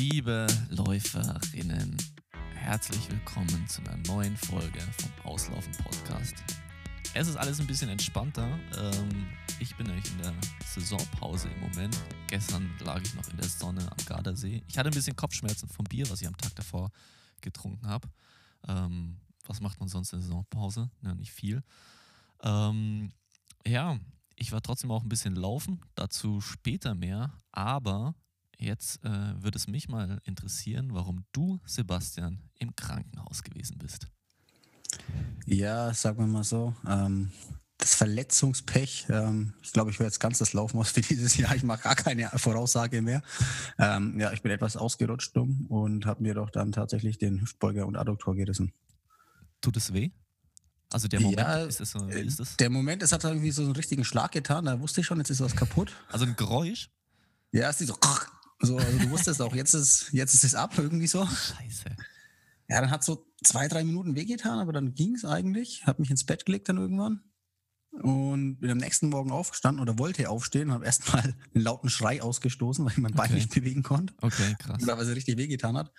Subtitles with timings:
[0.00, 1.94] Liebe Läuferinnen,
[2.54, 6.36] herzlich willkommen zu einer neuen Folge vom Auslaufen Podcast.
[7.12, 8.58] Es ist alles ein bisschen entspannter.
[8.78, 9.26] Ähm,
[9.58, 10.32] ich bin nämlich in der
[10.64, 12.02] Saisonpause im Moment.
[12.28, 14.62] Gestern lag ich noch in der Sonne am Gardasee.
[14.68, 16.90] Ich hatte ein bisschen Kopfschmerzen vom Bier, was ich am Tag davor
[17.42, 18.08] getrunken habe.
[18.68, 20.90] Ähm, was macht man sonst in der Saisonpause?
[21.02, 21.62] Ja, nicht viel.
[22.42, 23.12] Ähm,
[23.66, 23.98] ja,
[24.34, 27.34] ich war trotzdem auch ein bisschen laufen, dazu später mehr.
[27.52, 28.14] Aber
[28.60, 34.06] jetzt äh, würde es mich mal interessieren, warum du, Sebastian, im Krankenhaus gewesen bist.
[35.46, 36.74] Ja, sagen wir mal so.
[36.86, 37.30] Ähm,
[37.78, 41.54] das Verletzungspech, ähm, ich glaube, ich werde jetzt ganz das Laufen aus für dieses Jahr.
[41.56, 43.22] Ich mache gar keine Voraussage mehr.
[43.78, 47.86] Ähm, ja, ich bin etwas ausgerutscht dumm und habe mir doch dann tatsächlich den Hüftbeuger
[47.86, 48.72] und Adduktor gerissen.
[49.62, 50.10] Tut es weh?
[50.92, 52.56] Also der Moment, ja, ist es so, wie ist das?
[52.56, 55.30] Der Moment, es hat irgendwie so einen richtigen Schlag getan, da wusste ich schon, jetzt
[55.30, 55.92] ist was kaputt.
[56.08, 56.90] Also ein Geräusch?
[57.52, 57.98] Ja, es ist so,
[58.60, 61.24] so also du wusstest auch, jetzt ist, jetzt ist es ab, irgendwie so.
[61.26, 61.84] Scheiße.
[62.68, 65.86] Ja, dann hat so zwei, drei Minuten wehgetan, aber dann ging es eigentlich.
[65.86, 67.22] Hab mich ins Bett gelegt dann irgendwann
[67.92, 71.22] und bin am nächsten Morgen aufgestanden oder wollte aufstehen und habe erstmal
[71.54, 73.34] einen lauten Schrei ausgestoßen, weil ich mein Bein Okay.
[73.34, 74.14] nicht bewegen konnte.
[74.20, 74.82] Okay, krass.
[74.82, 75.92] Oder weil es richtig wehgetan hat.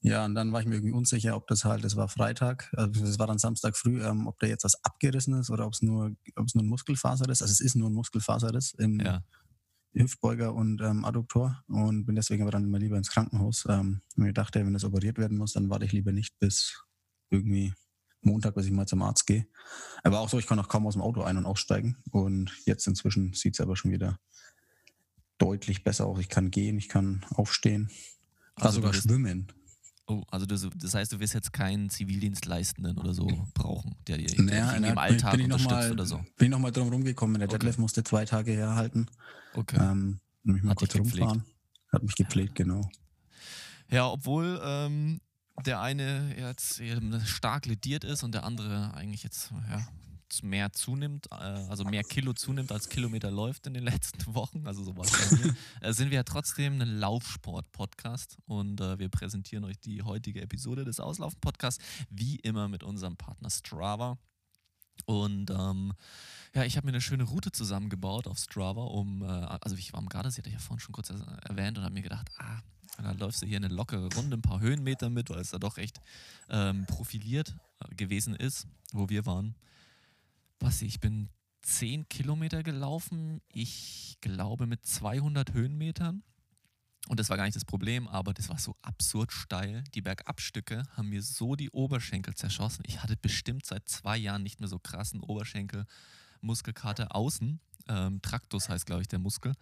[0.00, 3.04] Ja, und dann war ich mir irgendwie unsicher, ob das halt, das war Freitag, also
[3.04, 5.82] das war dann Samstag früh, ähm, ob da jetzt was abgerissen ist oder ob es
[5.82, 7.40] nur, ob es nur ein Muskelfaser ist.
[7.40, 9.22] Also es ist nur ein Muskelfaser ist im Ja,
[9.94, 13.66] Hüftbeuger und ähm, Adduktor und bin deswegen aber dann immer lieber ins Krankenhaus.
[13.68, 16.82] Ähm, und mir dachte, wenn das operiert werden muss, dann warte ich lieber nicht bis
[17.30, 17.74] irgendwie
[18.22, 19.46] Montag, bis ich mal zum Arzt gehe.
[20.02, 21.96] Aber auch so, ich kann auch kaum aus dem Auto ein- und aussteigen.
[22.10, 24.18] Und jetzt inzwischen sieht es aber schon wieder
[25.38, 26.20] deutlich besser aus.
[26.20, 27.88] Ich kann gehen, ich kann aufstehen,
[28.56, 29.52] kann Also du sogar schwimmen.
[30.06, 34.28] Oh, also du, das heißt, du wirst jetzt keinen Zivildienstleistenden oder so brauchen, der dir
[34.42, 36.16] Naja, im Alltag bin unterstützt mal, oder so.
[36.36, 37.38] Bin ich nochmal drum rumgekommen.
[37.38, 37.58] Der Okay.
[37.58, 39.06] Detlef musste zwei Tage herhalten.
[39.54, 39.78] Okay.
[39.80, 41.20] Ähm, mich mal Hat kurz gepflegt.
[41.20, 41.44] rumfahren.
[41.92, 42.88] Hat mich gepflegt, genau.
[43.90, 45.20] Ja, obwohl ähm,
[45.66, 46.80] der eine jetzt
[47.26, 49.86] stark lediert ist und der andere eigentlich jetzt ja,
[50.40, 54.82] mehr zunimmt, äh, also mehr Kilo zunimmt als Kilometer läuft in den letzten Wochen, also
[54.82, 59.10] so war es bei mir, äh, sind wir ja trotzdem ein Laufsport-Podcast und äh, wir
[59.10, 64.16] präsentieren euch die heutige Episode des Auslaufen-Podcasts, wie immer mit unserem Partner Strava.
[65.04, 65.92] Und ähm,
[66.54, 69.98] ja, ich habe mir eine schöne Route zusammengebaut auf Strava, um, äh, also ich war
[69.98, 72.60] am Gardasee, hatte ich ja vorhin schon kurz er- erwähnt und habe mir gedacht, ah,
[72.98, 75.76] dann läufst du hier eine lockere Runde, ein paar Höhenmeter mit, weil es da doch
[75.76, 76.00] recht
[76.50, 79.54] ähm, profiliert äh, gewesen ist, wo wir waren.
[80.62, 81.28] Basti, ich bin
[81.62, 86.22] 10 Kilometer gelaufen, ich glaube mit 200 Höhenmetern.
[87.08, 89.82] Und das war gar nicht das Problem, aber das war so absurd steil.
[89.92, 92.84] Die Bergabstücke haben mir so die Oberschenkel zerschossen.
[92.86, 95.84] Ich hatte bestimmt seit zwei Jahren nicht mehr so krassen Oberschenkel.
[96.40, 97.58] Muskelkater außen.
[97.88, 99.54] Ähm, Traktus heißt, glaube ich, der Muskel.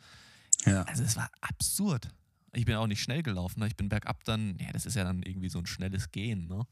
[0.66, 0.82] Ja.
[0.82, 2.08] Also es war absurd.
[2.52, 3.60] Ich bin auch nicht schnell gelaufen.
[3.60, 3.68] Ne?
[3.68, 6.66] Ich bin bergab dann, ja, das ist ja dann irgendwie so ein schnelles Gehen, ne?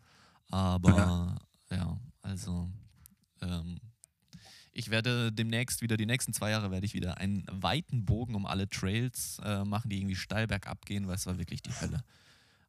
[0.51, 1.39] Aber
[1.71, 2.71] ja, also
[3.41, 3.81] ähm,
[4.73, 8.47] ich werde demnächst wieder, die nächsten zwei Jahre werde ich wieder einen weiten Bogen um
[8.47, 12.05] alle Trails äh, machen, die irgendwie steil bergab gehen, weil es war wirklich die Hölle.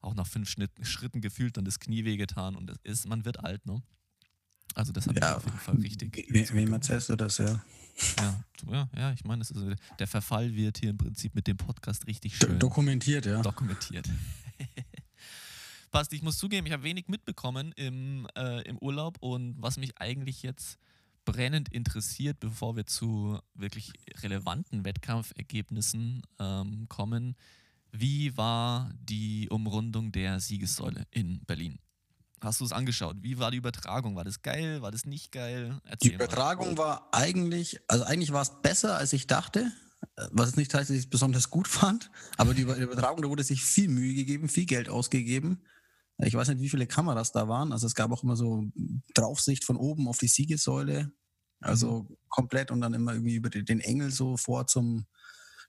[0.02, 3.44] Auch nach fünf Schnitt, Schritten gefühlt dann das Knie wehgetan und das ist, man wird
[3.44, 3.82] alt, ne?
[4.76, 6.26] Also das hat Ja, auf jeden Fall richtig.
[6.30, 7.64] We wem erzählst du das, ja?
[8.18, 9.54] Ja, ja, ja, ich meine, es
[10.00, 13.42] der Verfall wird hier im Prinzip mit dem Podcast richtig schön dokumentiert, ja.
[13.42, 14.10] dokumentiert.
[15.92, 20.00] Basti, ich muss zugeben, ich habe wenig mitbekommen im, äh, im Urlaub und was mich
[20.00, 20.78] eigentlich jetzt
[21.32, 23.92] brennend interessiert, bevor wir zu wirklich
[24.22, 27.36] relevanten Wettkampfergebnissen ähm, kommen,
[27.92, 31.80] wie war die Umrundung der Siegessäule in Berlin?
[32.42, 33.18] Hast du es angeschaut?
[33.22, 34.16] Wie war die Übertragung?
[34.16, 34.82] War das geil?
[34.82, 35.80] War das nicht geil?
[35.86, 36.16] Die Erzähl mal.
[36.16, 39.72] Übertragung war eigentlich, also eigentlich war es besser, als ich dachte.
[40.32, 43.30] Was jetzt nicht heißt, dass ich es besonders gut fand, aber die Über- Übertragung, da
[43.30, 45.62] wurde sich viel Mühe gegeben, viel Geld ausgegeben.
[46.22, 47.72] Ich weiß nicht, wie viele Kameras da waren.
[47.72, 48.70] Also es gab auch immer so
[49.14, 51.12] Draufsicht von oben auf die Siegessäule.
[51.62, 55.06] Also komplett und dann immer irgendwie über den Engel so vor zum,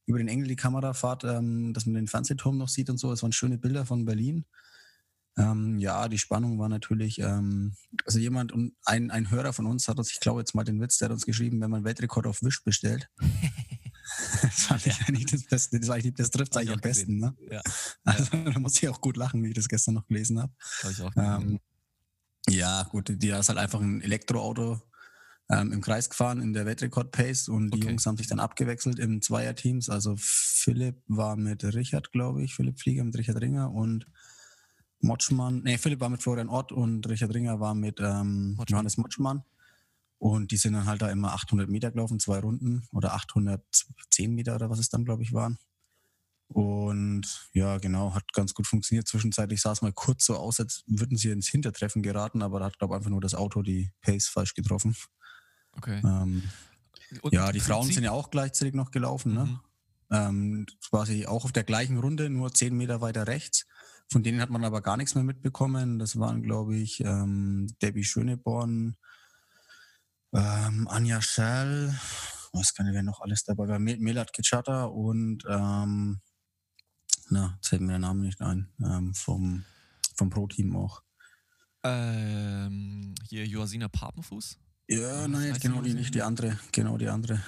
[0.06, 3.12] über den Engel die Kamerafahrt, ähm, dass man den Fernsehturm noch sieht und so.
[3.12, 4.44] Es waren schöne Bilder von Berlin.
[5.36, 7.74] Ähm, ja, die Spannung war natürlich, ähm,
[8.04, 10.80] also jemand und ein, ein Hörer von uns hat uns, ich glaube jetzt mal den
[10.80, 13.08] Witz, der hat uns geschrieben, wenn man Weltrekord auf Wisch bestellt.
[14.42, 17.18] das fand ich eigentlich das Beste, das, eigentlich, das trifft Hab ich eigentlich am besten,
[17.18, 17.36] ne?
[17.50, 17.62] Ja,
[18.04, 20.52] Also da muss ich auch gut lachen, wie ich das gestern noch gelesen habe.
[21.14, 21.42] gesehen.
[21.42, 21.60] Ähm,
[22.48, 24.82] ja, gut, die ist halt einfach ein Elektroauto
[25.50, 27.88] ähm, im Kreis gefahren in der Weltrekord-Pace und die Okay.
[27.88, 29.90] Jungs haben sich dann abgewechselt in Zweierteams.
[29.90, 34.06] Also Philipp war mit Richard, glaube ich, Philipp Flieger mit Richard Ringer und
[35.00, 38.66] Motschmann, nee, Philipp war mit Florian Ott und Richard Ringer war mit ähm, Motschmann.
[38.68, 39.42] Johannes Motschmann.
[40.18, 44.54] Und die sind dann halt da immer 800 Meter gelaufen, zwei Runden oder 810 Meter
[44.54, 45.58] oder was es dann, glaube ich, waren.
[46.48, 49.06] Und ja, genau, hat ganz gut funktioniert.
[49.08, 52.66] Zwischenzeitlich sah es mal kurz so aus, als würden sie ins Hintertreffen geraten, aber da
[52.66, 54.94] hat, glaube ich, einfach nur das Auto die Pace falsch getroffen.
[55.72, 56.00] Okay.
[56.04, 56.42] Ähm,
[57.30, 59.44] ja, die Frauen sind ja auch gleichzeitig noch gelaufen, ne?
[59.46, 59.60] Mhm.
[60.12, 63.66] Ähm, quasi auch auf der gleichen Runde, nur zehn Meter weiter rechts.
[64.10, 66.00] Von denen hat man aber gar nichts mehr mitbekommen.
[66.00, 68.96] Das waren, glaube ich, ähm, Debbie Schöneborn,
[70.32, 71.96] ähm, Anja Schell,
[72.52, 73.68] was kann ich denn noch alles dabei?
[73.68, 73.78] war?
[73.78, 76.20] Me- Melat Kitschata und ähm,
[77.28, 79.64] na, jetzt fällt mir der Name nicht ein, ähm, vom,
[80.16, 81.02] vom Pro-Team auch.
[81.84, 84.58] Ähm, hier Joasina Papenfuß.
[84.90, 87.40] Ja, Was nein, heißt genau die nicht, die andere, genau die andere.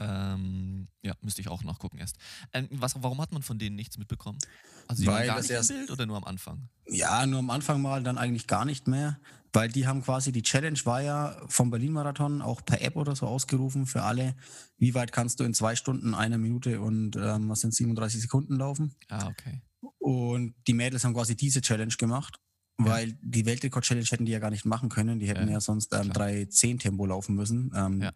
[0.00, 2.16] Ähm, ja, müsste ich auch nachgucken erst.
[2.52, 4.38] Ähm, was, warum hat man von denen nichts mitbekommen?
[4.86, 6.68] Also die Weil gar das nicht im erst- Bild oder nur am Anfang?
[6.86, 9.18] Ja, nur am Anfang mal, dann eigentlich gar nicht mehr,
[9.52, 13.26] weil die haben quasi, die Challenge war ja vom Berlin-Marathon auch per App oder so
[13.26, 14.34] ausgerufen für alle,
[14.78, 18.56] wie weit kannst du in zwei Stunden, einer Minute und ähm, was sind 37 Sekunden
[18.56, 18.94] laufen.
[19.08, 19.60] Ah, okay.
[19.98, 22.38] Und die Mädels haben quasi diese Challenge gemacht,
[22.78, 25.18] weil die Weltrekord-Challenge hätten die ja gar nicht machen können.
[25.18, 26.28] Die hätten Ja, ja, sonst ähm, klar.
[26.28, 28.12] 3-10 Tempo laufen müssen, ähm, Ja.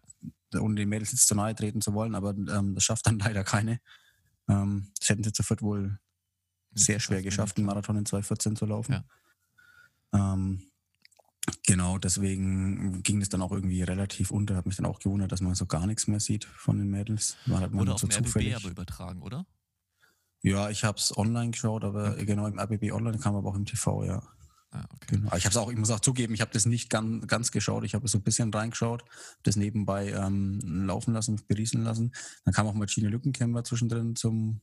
[0.59, 3.43] ohne den Mädels jetzt zu nahe treten zu wollen, aber ähm, das schafft dann leider
[3.43, 3.79] keine.
[4.47, 5.99] Ähm, das hätten sie zu viert wohl
[6.73, 8.93] Nicht sehr schwer geschafft, einen Marathon in 2,14 zu laufen.
[8.93, 9.03] Ja.
[10.35, 10.61] Ähm,
[11.67, 14.55] genau, deswegen ging es dann auch irgendwie relativ unter.
[14.55, 17.35] Hat mich dann auch gewundert, dass man so gar nichts mehr sieht von den Mädels.
[17.47, 18.55] War halt Wurde nur auf so dem RBB zufällig.
[18.55, 19.45] aber übertragen, oder?
[20.41, 22.25] Ja, ich habe es online geschaut, aber Okay.
[22.25, 24.21] genau im RBB online kam aber auch im TV, ja.
[24.75, 25.05] Ah, okay.
[25.17, 25.27] Genau.
[25.27, 27.83] Aber Ich habe auch, ich muss auch zugeben, ich habe das nicht ganz, ganz geschaut.
[27.83, 29.05] Ich habe so ein bisschen reingeschaut,
[29.43, 32.11] das nebenbei ähm, laufen lassen, mich beriesen lassen.
[32.43, 34.61] Dann kam auch Marcine Lückenkämmer zwischendrin zum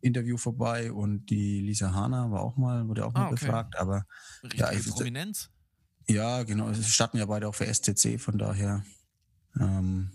[0.00, 3.44] Interview vorbei und die Lisa Hahner war auch mal, wurde auch Ah, mal okay.
[3.46, 3.76] befragt.
[3.76, 4.04] Aber
[4.42, 5.50] Richtige ich- Prominenz.
[6.08, 8.84] ja, genau, es starten ja beide auch für SCC, von daher
[9.60, 10.10] ähm,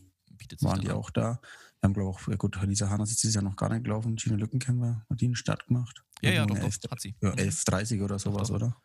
[0.62, 0.96] waren die an.
[0.98, 1.40] auch da.
[1.80, 3.84] Wir haben, glaube ich, auch, ja gut, Lisa Hahner ist dieses Jahr noch gar nicht
[3.84, 4.16] gelaufen.
[4.16, 6.04] Gina Lückenkämmer hat die einen Start gemacht.
[6.22, 7.16] Ja, ja, doch, eine doch, hat sie.
[7.22, 7.36] Ja, Mhm.
[7.36, 8.56] 11.30 oder sowas, doch.
[8.56, 8.76] oder?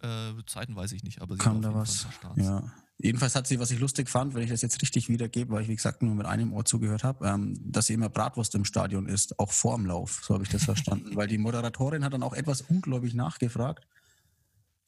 [0.00, 2.06] Äh, Zeiten weiß ich nicht, aber sie Kam hat da was?
[2.36, 2.62] Ja.
[3.00, 5.68] Jedenfalls hat sie, was ich lustig fand, wenn ich das jetzt richtig wiedergebe, weil ich,
[5.68, 9.06] wie gesagt, nur mit einem Ohr zugehört habe, ähm, dass sie immer Bratwurst im Stadion
[9.06, 10.20] isst, auch vorm Lauf.
[10.24, 11.10] So habe ich das verstanden.
[11.16, 13.86] weil die Moderatorin hat dann auch etwas ungläubig nachgefragt.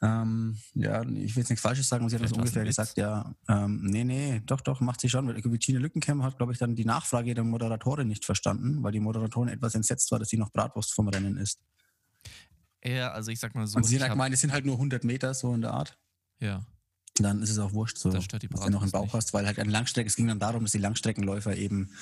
[0.02, 3.34] Ähm, ja, ich will jetzt nichts Falsches sagen, und sie hat das ungefähr gesagt, ja,
[3.48, 5.28] ähm, nee, nee, doch, doch, macht sie schon.
[5.28, 9.00] Weil Gina Lückenkämmer hat, glaube ich, dann die Nachfrage der Moderatorin nicht verstanden, weil die
[9.00, 11.60] Moderatorin etwas entsetzt war, dass sie noch Bratwurst vom Rennen isst.
[12.84, 13.76] Ja, also ich sag mal so.
[13.76, 15.98] und sie hab- gemeint, es sind halt nur 100 Meter, so in der Art.
[16.38, 16.64] Ja,
[17.18, 19.14] dann ist es auch wurscht, so, Das stört die was du noch Bratwurst Bauch nicht.
[19.14, 21.92] hast, weil halt eine Langstrecke, es ging dann darum, dass die Langstreckenläufer eben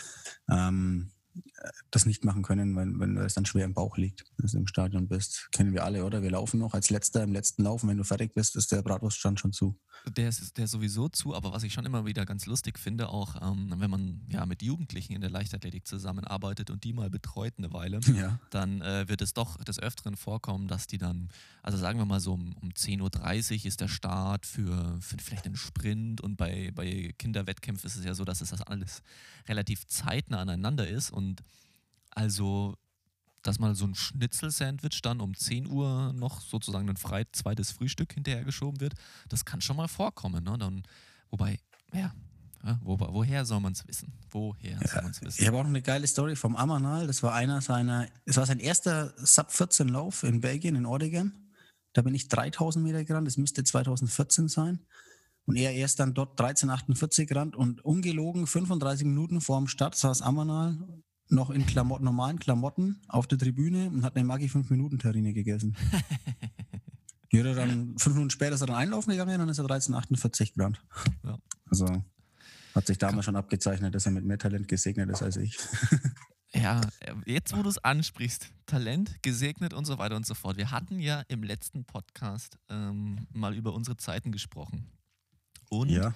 [0.49, 1.11] ähm,
[1.58, 1.58] äh,
[1.91, 4.67] das nicht machen können, wenn, wenn es dann schwer im Bauch liegt, wenn du im
[4.67, 5.49] Stadion bist.
[5.53, 6.23] Kennen wir alle, oder?
[6.23, 7.89] Wir laufen noch als letzter im letzten Laufen.
[7.89, 9.77] Wenn du fertig bist, ist der Bratwurststand schon zu.
[10.17, 13.09] der ist, der ist sowieso zu, aber was ich schon immer wieder ganz lustig finde,
[13.09, 17.55] auch ähm, wenn man ja mit Jugendlichen in der Leichtathletik zusammenarbeitet und die mal betreut
[17.59, 18.39] eine Weile, Ja.
[18.51, 21.29] dann äh, wird es doch des Öfteren vorkommen, dass die dann,
[21.63, 25.47] also sagen wir mal so um, um 10.30 Uhr ist der Start für, für vielleicht
[25.47, 29.03] einen Sprint und bei, bei Kinderwettkämpfen ist es ja so, dass es das alles
[29.49, 31.43] relativ zeitnah aneinander ist und
[32.11, 32.77] also,
[33.43, 38.13] dass mal so ein Schnitzel-Sandwich dann um 10 Uhr noch sozusagen ein frei zweites Frühstück
[38.13, 38.95] hinterhergeschoben wird,
[39.29, 40.45] das kann schon mal vorkommen.
[40.45, 40.59] Ne?
[40.59, 40.83] Dann,
[41.31, 41.59] wobei,
[41.93, 42.13] ja,
[42.65, 44.13] ja wo, woher soll man es wissen?
[44.31, 45.41] Woher soll man es wissen?
[45.41, 47.07] Ich habe auch noch eine geile Story vom Amanal.
[47.07, 51.33] Das war einer seiner, es war sein erster Sub-14-Lauf in Belgien, in Oregon.
[51.93, 53.27] Da bin ich 3000 Meter gerannt.
[53.27, 54.81] Das müsste 2014 sein.
[55.47, 60.21] Und er erst dann dort 1348 gerannt und ungelogen 35 Minuten vor dem Start saß
[60.21, 60.77] Amanal
[61.31, 65.77] noch in Klamotten, normalen Klamotten auf der Tribüne und hat eine Maggi 5-Minuten-Terrine gegessen.
[67.33, 69.59] Die hat er dann, fünf Minuten später ist er dann einlaufen gegangen und dann ist
[69.59, 70.81] er 1348 gerannt.
[71.25, 71.39] Ja.
[71.71, 72.03] Also
[72.75, 75.59] hat sich damals schon abgezeichnet, dass er mit mehr Talent gesegnet ist als ich.
[76.55, 76.81] Ja,
[77.27, 80.57] jetzt wo du es ansprichst, Talent, gesegnet und so weiter und so fort.
[80.57, 84.91] Wir hatten ja im letzten Podcast ähm, mal über unsere Zeiten gesprochen.
[85.69, 86.15] Und Ja.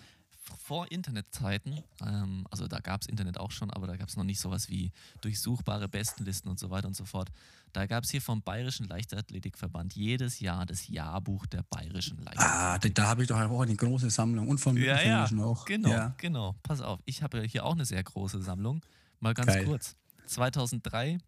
[0.59, 4.25] Vor Internetzeiten, ähm, also da gab es Internet auch schon, aber da gab es noch
[4.25, 7.31] nicht sowas wie durchsuchbare Bestenlisten und so weiter und so fort.
[7.73, 12.55] Da gab es hier vom Bayerischen Leichtathletikverband jedes Jahr das Jahrbuch der Bayerischen Leichtathletik.
[12.55, 15.65] Ah, da, da habe ich doch auch eine große Sammlung und von Ja, ja, auch.
[15.65, 16.15] Genau, Ja.
[16.19, 16.55] genau.
[16.63, 18.85] Pass auf, ich habe hier auch eine sehr große Sammlung.
[19.21, 19.65] Mal ganz Geil.
[19.65, 19.97] kurz.
[20.27, 21.19] 2003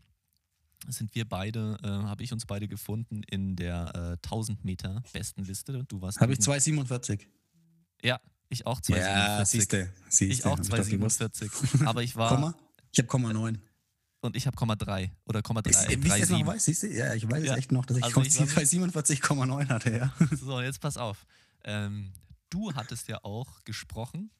[0.88, 5.84] sind wir beide, äh, habe ich uns beide gefunden in der äh, 1000 Meter Bestenliste.
[5.84, 7.28] Du warst Habe ich neben- 247.
[8.02, 8.20] Ja,
[8.54, 9.50] ich auch Ja, 247.
[9.60, 10.24] siehste, siehste.
[10.34, 11.18] ich auch hab doch gewusst.
[11.18, 11.80] 247.
[11.86, 12.54] Aber ich war Komma?
[12.92, 13.60] Ich habe Komma 9.
[14.20, 15.70] und ich habe Komma 3 oder Komma 3.
[15.70, 16.86] Ist, wie ich das noch weiß, siehst du?
[16.94, 17.56] Ja, ich weiß Ja.
[17.56, 20.12] echt noch, dass ich, Also ich war- 247,9 hatte, ja.
[20.36, 21.26] So, jetzt pass auf.
[21.64, 22.12] Ähm,
[22.50, 24.30] du hattest ja auch gesprochen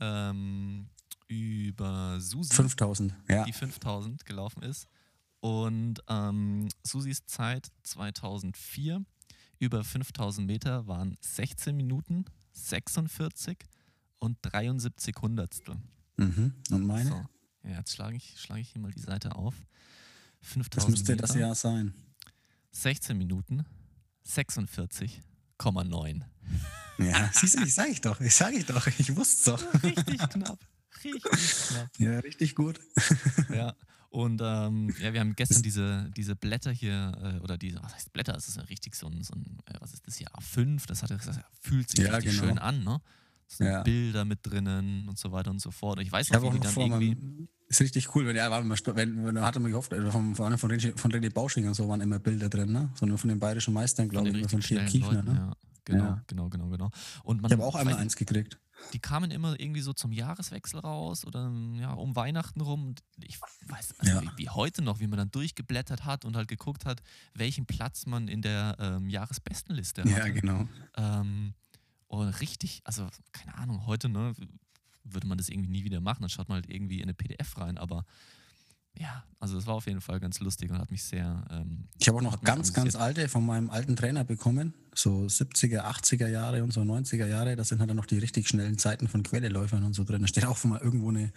[0.00, 0.88] ähm,
[1.28, 3.44] über Susi, 5000, ja.
[3.44, 4.86] die 5000 gelaufen ist.
[5.40, 9.04] Und ähm, Susis Zeit 2004
[9.58, 12.24] über 5000 Meter waren 16 Minuten,
[12.56, 13.58] 46
[14.18, 15.76] und 73 Hundertstel.
[16.16, 16.54] Mhm.
[16.70, 17.10] Und meine?
[17.10, 17.24] So.
[17.68, 19.54] Ja, jetzt schlage ich, schlage ich hier mal die Seite auf.
[20.40, 21.94] 5000 Das müsste Meter, das Jahr sein.
[22.72, 23.64] 16 Minuten,
[24.26, 26.22] 46,9.
[26.98, 29.82] Ja, siehst du, ich sag ich doch, ich sag ich doch, ich wusste es doch.
[29.82, 30.58] Richtig knapp.
[31.04, 31.22] Richtig
[31.68, 31.90] knapp.
[31.98, 32.80] Ja, richtig gut.
[33.50, 33.74] Ja.
[34.10, 38.12] Und ähm, ja, wir haben gestern diese, diese Blätter hier, äh, oder diese, was heißt
[38.12, 38.32] Blätter?
[38.32, 41.02] Das ist ja richtig so ein, so ein äh, was ist das hier, A5, das,
[41.02, 42.48] hat, das fühlt sich Ja, richtig genau.
[42.48, 43.00] schön an, ne?
[43.48, 43.82] Sind Ja.
[43.82, 46.00] Bilder mit drinnen und so weiter und so fort.
[46.00, 47.14] Ich weiß noch, habe wie die dann vor, irgendwie.
[47.14, 50.34] man, ist richtig cool, wenn, ja, war, man- wenn, wenn, hatte man gehofft, äh, von,
[50.34, 52.90] von, von, René, von René Bausching und so waren immer Bilder drin, ne?
[52.94, 55.34] So nur von den bayerischen Meistern, glaube ich, von schnellen Kiefner, ne?
[55.34, 55.52] ja.
[55.84, 56.22] Genau, Ja.
[56.26, 56.90] genau, genau, genau.
[57.22, 58.58] Und man, Ich habe auch einmal eins gekriegt.
[58.92, 62.86] Die kamen immer irgendwie so zum Jahreswechsel raus oder ja, um Weihnachten rum.
[62.86, 64.22] Und ich weiß, also Ja.
[64.22, 67.02] wie, wie heute noch, wie man dann durchgeblättert hat und halt geguckt hat,
[67.34, 70.10] welchen Platz man in der ähm, Jahresbestenliste hat.
[70.10, 70.68] Ja, genau.
[70.96, 71.54] Ähm,
[72.08, 74.32] und richtig, also keine Ahnung, heute ne,
[75.04, 76.22] würde man das irgendwie nie wieder machen.
[76.22, 77.78] Dann schaut man halt irgendwie in eine PDF rein.
[77.78, 78.04] Aber
[78.98, 81.44] ja, also es war auf jeden Fall ganz lustig und hat mich sehr.
[81.50, 84.74] Ähm, Ich habe auch noch ganz, ganz alte von meinem alten Trainer bekommen.
[84.94, 87.54] So 70er, 80er Jahre und so 90er Jahre.
[87.56, 90.22] Da sind halt dann noch die richtig schnellen Zeiten von Quelleläufern und so drin.
[90.22, 91.32] Da steht auch mal irgendwo eine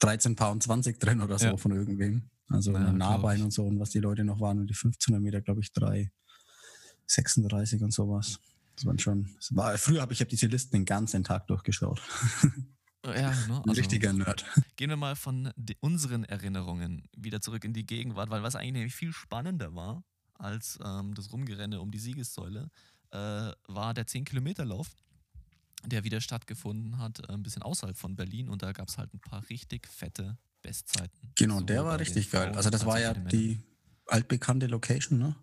[0.00, 1.56] 13 Pound 20 drin oder so Ja.
[1.56, 2.30] von irgendwem.
[2.48, 4.58] Also Ja, Nahbein und so und was die Leute noch waren.
[4.58, 6.10] Und die 15er Meter, glaube ich, 3,
[7.06, 8.40] 36 und sowas.
[8.76, 9.28] Das waren schon.
[9.36, 12.00] Das war, früher habe ich hab diese Listen den ganzen Tag durchgeschaut.
[13.04, 13.62] Ja, ne?
[13.66, 14.44] Also, richtiger Nerd.
[14.76, 18.94] Gehen wir mal von unseren Erinnerungen wieder zurück in die Gegenwart, weil was eigentlich nämlich
[18.94, 20.04] viel spannender war
[20.34, 22.70] als ähm, das Rumgerenne um die Siegessäule,
[23.10, 24.88] äh, war der 10-Kilometer-Lauf,
[25.84, 29.12] der wieder stattgefunden hat, äh, ein bisschen außerhalb von Berlin und da gab es halt
[29.14, 31.32] ein paar richtig fette Bestzeiten.
[31.36, 32.52] Genau, der war richtig geil.
[32.54, 33.60] Also das war ja die
[34.06, 35.36] altbekannte Location, ne?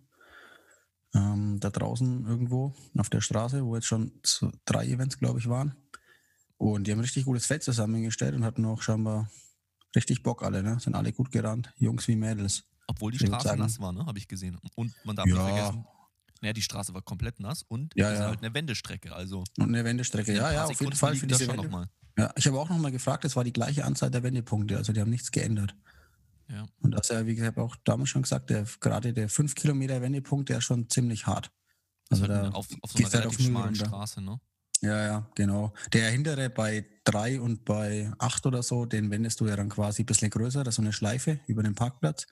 [1.14, 4.12] Ähm, da draußen irgendwo auf der Straße, wo jetzt schon
[4.66, 5.74] drei Events, glaube ich, waren.
[6.58, 9.30] Und die haben ein richtig gutes Feld zusammengestellt und hatten auch scheinbar
[9.96, 10.78] richtig Bock alle, ne?
[10.80, 12.64] Sind alle gut gerannt, Jungs wie Mädels.
[12.88, 14.04] Obwohl die Straße nass war, ne?
[14.06, 14.58] habe ich gesehen.
[14.74, 15.34] Und man darf Ja.
[15.34, 15.84] nicht vergessen,
[16.40, 18.26] naja, die Straße war komplett nass und Ja, es ist ja.
[18.28, 19.12] halt eine Wendestrecke.
[19.14, 20.32] Also Und eine Wendestrecke.
[20.34, 21.68] Ja, ja, auf jeden Fall für das diese schon Wende.
[21.70, 21.88] nochmal.
[22.16, 25.00] Ja, ich habe auch nochmal gefragt, es war die gleiche Anzahl der Wendepunkte, also die
[25.00, 25.74] haben nichts geändert.
[26.48, 26.66] Ja.
[26.80, 30.48] Und das ja, wie gesagt, auch damals schon gesagt, der, gerade der 5 Kilometer Wendepunkt,
[30.48, 31.50] der ist schon ziemlich hart.
[32.10, 33.86] Also Also da auf, auf so einer halt relativ schmalen runter.
[33.86, 34.40] Straße, ne?
[34.80, 35.72] Ja, ja, genau.
[35.92, 40.02] Der hintere bei 3 und bei 8 oder so, den wendest du ja dann quasi
[40.02, 42.26] ein bisschen größer, das ist so eine Schleife über den Parkplatz.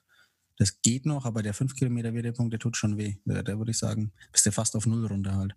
[0.57, 3.17] Das geht noch, aber der 5 Kilometer Wendepunkt, der tut schon weh.
[3.25, 5.55] Der, der würde ich sagen, bist du fast auf Null runter halt.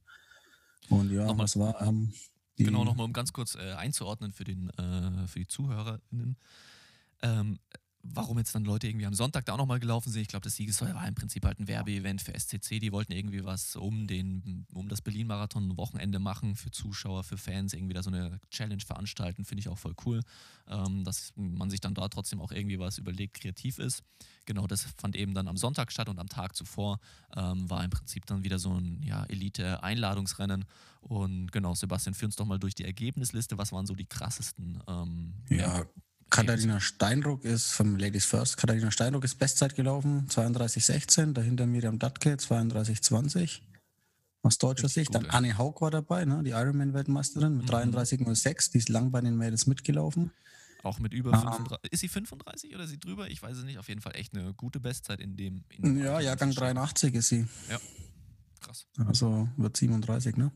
[0.88, 1.80] Und ja, Nochmal- was war?
[1.82, 2.12] Ähm,
[2.56, 6.36] Genau, nochmal um ganz kurz äh, einzuordnen für, den, äh, für die ZuhörerInnen.
[7.22, 7.58] Ähm,
[8.02, 10.22] warum jetzt dann Leute irgendwie am Sonntag da auch nochmal gelaufen sind.
[10.22, 12.80] Ich glaube, das Siegessäule war im Prinzip halt ein Werbeevent für SCC.
[12.80, 17.36] Die wollten irgendwie was um, den, um das Berlin-Marathon ein Wochenende machen für Zuschauer, für
[17.36, 19.44] Fans, irgendwie da so eine Challenge veranstalten.
[19.44, 20.22] Finde ich auch voll cool,
[20.68, 24.02] ähm, dass man sich dann da trotzdem auch irgendwie was überlegt, kreativ ist.
[24.46, 27.00] Genau, das fand eben dann am Sonntag statt und am Tag zuvor
[27.36, 30.64] ähm, war im Prinzip dann wieder so ein ja, Elite-Einladungsrennen.
[31.02, 33.58] Und genau, Sebastian, führ uns doch mal durch die Ergebnisliste.
[33.58, 34.82] Was waren so die krassesten?
[34.88, 35.84] Ähm, Ja,
[36.30, 38.56] Katharina Steinruck ist vom Ladies First.
[38.56, 41.32] Katharina Steinruck ist Bestzeit gelaufen, 32,16.
[41.32, 43.60] Dahinter Miriam Dattke, 32,20.
[44.42, 45.08] Aus deutscher Sicht.
[45.12, 45.30] gut, Dann.
[45.30, 46.42] Anne Haug war dabei, ne?
[46.42, 47.70] die Ironman-Weltmeisterin mit Mhm.
[47.70, 48.70] 33,06.
[48.72, 50.30] Die ist lang bei den Mädels mitgelaufen.
[50.82, 51.40] Auch mit über Ah.
[51.52, 51.92] 35.
[51.92, 53.28] Ist sie 35 oder ist sie drüber?
[53.28, 53.78] Ich weiß es nicht.
[53.78, 55.64] Auf jeden Fall echt eine gute Bestzeit in dem.
[55.68, 56.20] In dem Ja.
[56.20, 57.46] Jahrgang 83 ist sie.
[58.60, 58.86] Krass.
[59.06, 60.52] Also wird 37, ne?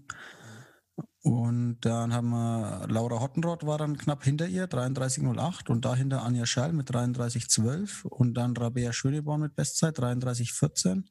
[1.24, 6.44] Und dann haben wir Laura Hottenrott war dann knapp hinter ihr, 33,08 und dahinter Anja
[6.44, 11.04] Schall mit 33,12 und dann Rabea Schöneborn mit Bestzeit 33,14.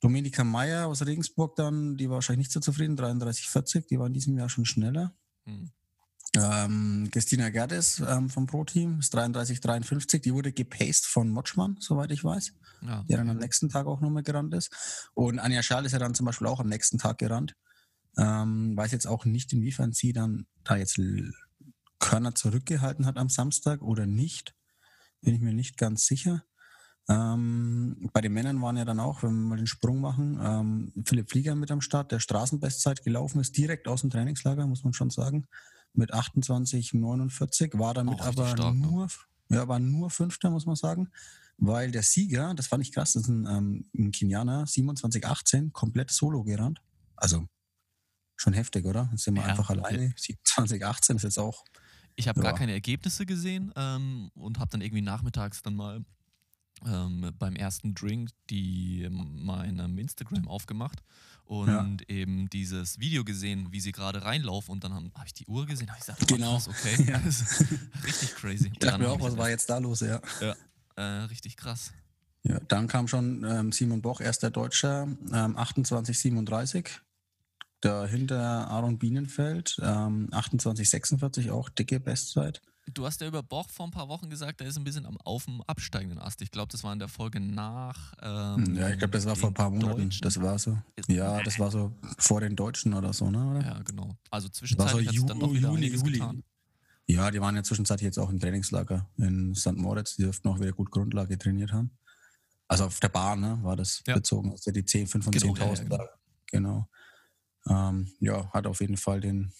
[0.00, 4.12] Dominika Meyer aus Regensburg dann, die war wahrscheinlich nicht so zufrieden, 33,40, die war in
[4.12, 5.14] diesem Jahr schon schneller.
[5.44, 5.70] Hm.
[6.34, 12.24] Ähm, Christina Gerdes ähm, vom Pro-Team ist 33,53, die wurde gepaced von Motschmann, soweit ich
[12.24, 13.04] weiß Ja.
[13.08, 15.10] der dann am nächsten Tag auch nochmal gerannt ist.
[15.14, 17.54] Und Anja Schal ist ja dann zum Beispiel auch am nächsten Tag gerannt.
[18.18, 21.00] Ähm, weiß jetzt auch nicht, inwiefern sie dann da jetzt
[21.98, 24.54] Körner zurückgehalten hat am Samstag oder nicht.
[25.22, 26.44] Bin ich mir nicht ganz sicher.
[27.08, 30.92] Ähm, bei den Männern waren ja dann auch, wenn wir mal den Sprung machen, ähm,
[31.04, 34.92] Philipp Flieger mit am Start, der Straßenbestzeit gelaufen ist, direkt aus dem Trainingslager, muss man
[34.92, 35.46] schon sagen,
[35.94, 38.86] mit 28,49, war damit Auch aber stark, ne?
[38.86, 39.08] nur,
[39.48, 41.08] ja, war nur Fünfter, muss man sagen
[41.64, 46.10] weil der Sieger, das fand ich krass, das ist ein, ähm, ein Kenianer, 2718, komplett
[46.10, 46.80] solo gerannt.
[47.16, 47.46] Also
[48.42, 49.08] schon heftig, oder?
[49.12, 50.14] Jetzt sind wir Ja, einfach alleine.
[50.16, 51.64] 2718 ist jetzt auch.
[52.16, 52.58] Ich habe gar Ja.
[52.58, 56.04] keine Ergebnisse gesehen ähm, und habe dann irgendwie nachmittags dann mal
[56.84, 61.00] ähm, beim ersten Drink die meinem Instagram aufgemacht
[61.44, 65.46] und eben dieses Video gesehen, wie sie gerade reinlaufen und dann habe hab ich die
[65.46, 66.52] Uhr gesehen, habe ich gesagt, oh, Genau.
[66.54, 67.18] krass, okay, Ja.
[68.04, 68.68] richtig crazy.
[68.72, 70.20] Ich dachte mir auch, was war jetzt da los, ja.
[70.40, 70.58] erst-
[70.96, 71.92] Äh, richtig krass.
[72.42, 76.88] Ja, dann kam schon ähm, Simon Boch, erster Deutscher, ähm, 28,37.
[77.82, 82.62] Dahinter Aaron Bienenfeld, ähm, 28,46, auch dicke Bestzeit.
[82.94, 85.16] Du hast ja über Boch vor ein paar Wochen gesagt, der ist ein bisschen am
[85.18, 86.42] auf dem absteigenden Ast.
[86.42, 88.12] Ich glaube, das war in der Folge nach.
[88.22, 90.02] Ähm, Ja, ich glaube, das war vor ein paar Monaten.
[90.02, 90.20] Deutschen.
[90.22, 90.78] Das war so.
[91.08, 93.44] Ja, das war so vor den Deutschen oder so, ne?
[93.50, 93.60] Oder?
[93.66, 94.16] Ja, genau.
[94.30, 96.18] Also war so zwischenzeitlich hat dann doch wieder Juni, einiges Juli.
[96.18, 96.42] getan.
[97.06, 99.76] Ja, die waren ja zwischenzeitlich jetzt auch im Trainingslager in St.
[99.76, 100.14] Moritz.
[100.16, 101.90] Die dürften auch wieder gut Grundlage trainiert haben.
[102.68, 104.14] Also auf der Bahn, ne, war das Ja.
[104.14, 104.52] bezogen.
[104.52, 106.08] Also die 10, 5 und Genau, 10.000 ja, ja, da.
[106.46, 106.88] Genau.
[107.68, 109.52] Ähm, ja, hat auf jeden Fall den,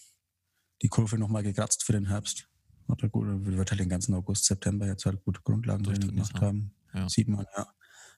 [0.83, 2.49] die Kurve nochmal gekratzt für den Herbst.
[2.89, 6.43] Hat er gut, wird halt den ganzen August, September jetzt halt gut Grundlagentraining Durchtrainiert gemacht
[6.43, 6.75] haben.
[6.95, 7.09] Ja.
[7.09, 7.69] Sieht man, ja.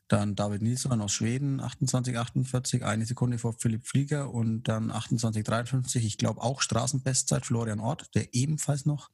[0.08, 5.42] Dann David Nilsson aus Schweden, 28, 48, eine Sekunde vor Philipp Flieger und dann 28,
[5.44, 9.10] 53, ich glaube auch Straßenbestzeit Florian Ort, der ebenfalls noch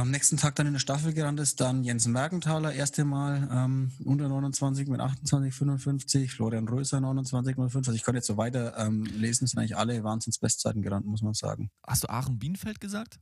[0.00, 1.60] am nächsten Tag dann in der Staffel gerannt ist.
[1.60, 7.76] Dann Jens Mergenthaler, erste Mal ähm, unter 29 mit 28, 55, Florian Röser 29, 05.
[7.76, 11.34] Also ich könnte jetzt so weiter ähm, lesen, sind eigentlich alle Wahnsinns-Bestzeiten gerannt, muss man
[11.34, 11.70] sagen.
[11.86, 13.20] Hast du Aachen Bienenfeld gesagt?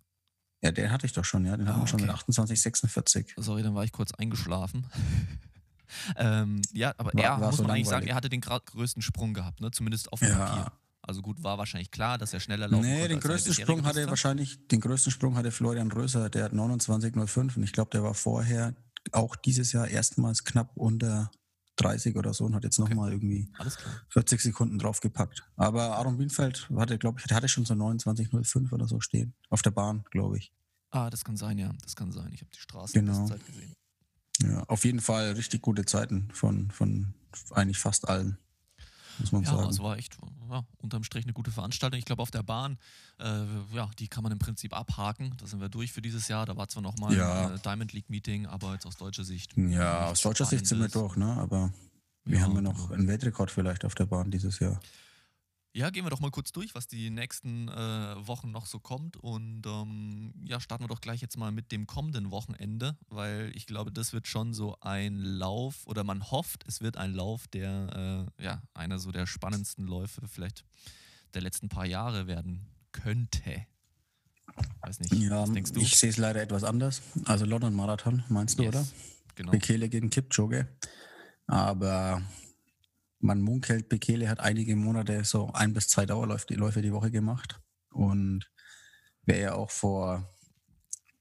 [0.62, 2.19] Ja, den hatte ich doch schon, ja, den Ah, hatten wir schon mit okay.
[2.19, 3.35] 28, 46.
[3.37, 4.87] Sorry, dann war ich kurz eingeschlafen.
[6.17, 8.11] ähm, ja, aber War- er, war muss so man eigentlich sagen, langweilig.
[8.11, 9.71] er hatte den größten Sprung gehabt, ne?
[9.71, 10.37] zumindest auf dem Ja.
[10.39, 10.73] Papier.
[11.11, 13.09] Also gut, war wahrscheinlich klar, dass er schneller laufen Nee, konnte.
[13.09, 16.52] den als seine größten Sprung hatte wahrscheinlich, den größten Sprung hatte Florian Röser, der hat
[16.52, 18.76] 29,05 und ich glaube, der war vorher
[19.11, 21.33] auch dieses Jahr erstmals knapp unter
[21.76, 22.90] 30 oder so und hat jetzt Okay.
[22.95, 23.93] nochmal irgendwie Alles klar.
[24.11, 25.43] 40 Sekunden draufgepackt.
[25.57, 29.35] Aber Aaron Bienfeld hatte, glaube ich, hatte schon so 29,05 oder so stehen.
[29.49, 30.52] Auf der Bahn, glaube ich.
[30.90, 31.73] Ah, das kann sein, ja.
[31.83, 32.31] Das kann sein.
[32.33, 33.26] Ich habe die Straße Genau.
[33.26, 33.75] Zeit gesehen.
[34.43, 37.14] Ja, auf jeden Fall richtig gute Zeiten von, von
[37.50, 38.38] eigentlich fast allen,
[39.20, 39.66] muss man Ja, sagen.
[39.66, 40.16] also war echt
[40.50, 41.98] ja, unterm Strich eine gute Veranstaltung.
[41.98, 42.78] Ich glaube, auf der Bahn,
[43.18, 45.35] äh, ja, die kann man im Prinzip abhaken.
[45.38, 46.46] Da sind wir durch für dieses Jahr.
[46.46, 47.46] Da war zwar nochmal Ja.
[47.48, 49.56] ein äh, Diamond League Meeting, aber jetzt aus deutscher Sicht.
[49.56, 51.26] ja, nichts aus deutscher Sicht sind wir durch, ne?
[51.37, 51.72] Aber
[52.24, 52.94] wir Ja, haben ja noch genau.
[52.94, 54.80] einen Weltrekord vielleicht auf der Bahn dieses Jahr.
[55.72, 57.72] Ja, gehen wir doch mal kurz durch, was die nächsten äh,
[58.26, 59.16] Wochen noch so kommt.
[59.18, 63.66] Und ähm, ja, starten wir doch gleich jetzt mal mit dem kommenden Wochenende, weil ich
[63.66, 68.26] glaube, das wird schon so ein Lauf oder man hofft, es wird ein Lauf, der
[68.38, 70.64] äh, ja einer so der spannendsten Läufe vielleicht
[71.35, 73.64] der letzten paar Jahre werden könnte.
[74.80, 75.80] Weiß nicht, Ja, was denkst du?
[75.80, 77.00] ich sehe es leider etwas anders.
[77.26, 78.87] Also London Marathon, meinst du, Yes, oder?
[79.37, 79.52] Genau.
[79.52, 80.66] Bekele gegen Kipchoge.
[81.46, 82.22] Aber
[83.20, 87.61] man munkelt, Bekele hat einige Monate so ein bis zwei Dauerläufe Läufe die Woche gemacht.
[87.90, 88.50] Und
[89.24, 90.28] wer ja auch vor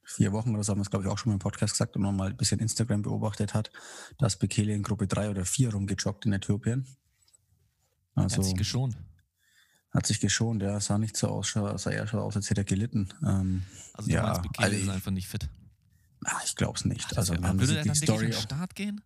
[0.03, 1.95] vier Wochen oder so haben wir es, glaube ich, auch schon mal im Podcast gesagt
[1.95, 3.71] und nochmal ein bisschen Instagram beobachtet hat,
[4.17, 6.88] dass Bekele in Gruppe 3 oder 4 rumgejoggt in Äthiopien.
[8.15, 8.97] Also hat sich geschont.
[9.91, 12.62] hat sich geschont, ja, sah nicht so aus, sah sah eher so aus, als hätte
[12.62, 13.09] er gelitten.
[13.25, 15.49] Ähm, Also du ja, meinst, Bekele also ist ich- einfach nicht fit.
[16.25, 17.05] ah, ich glaube es nicht.
[17.13, 19.01] Ach, also wir haben würde die er an Story den auch Start gehen?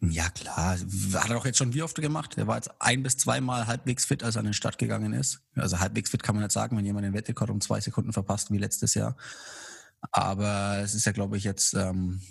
[0.00, 0.78] Ja, klar.
[0.78, 2.38] Hat er doch jetzt schon wie oft gemacht?
[2.38, 5.40] Er war jetzt ein bis zweimal halbwegs fit, als er an den Start gegangen ist.
[5.56, 8.52] Also halbwegs fit kann man nicht sagen, wenn jemand den Weltrekord um zwei Sekunden verpasst,
[8.52, 9.16] wie letztes Jahr.
[10.12, 12.22] Aber es ist ja, glaube ich, jetzt ähm,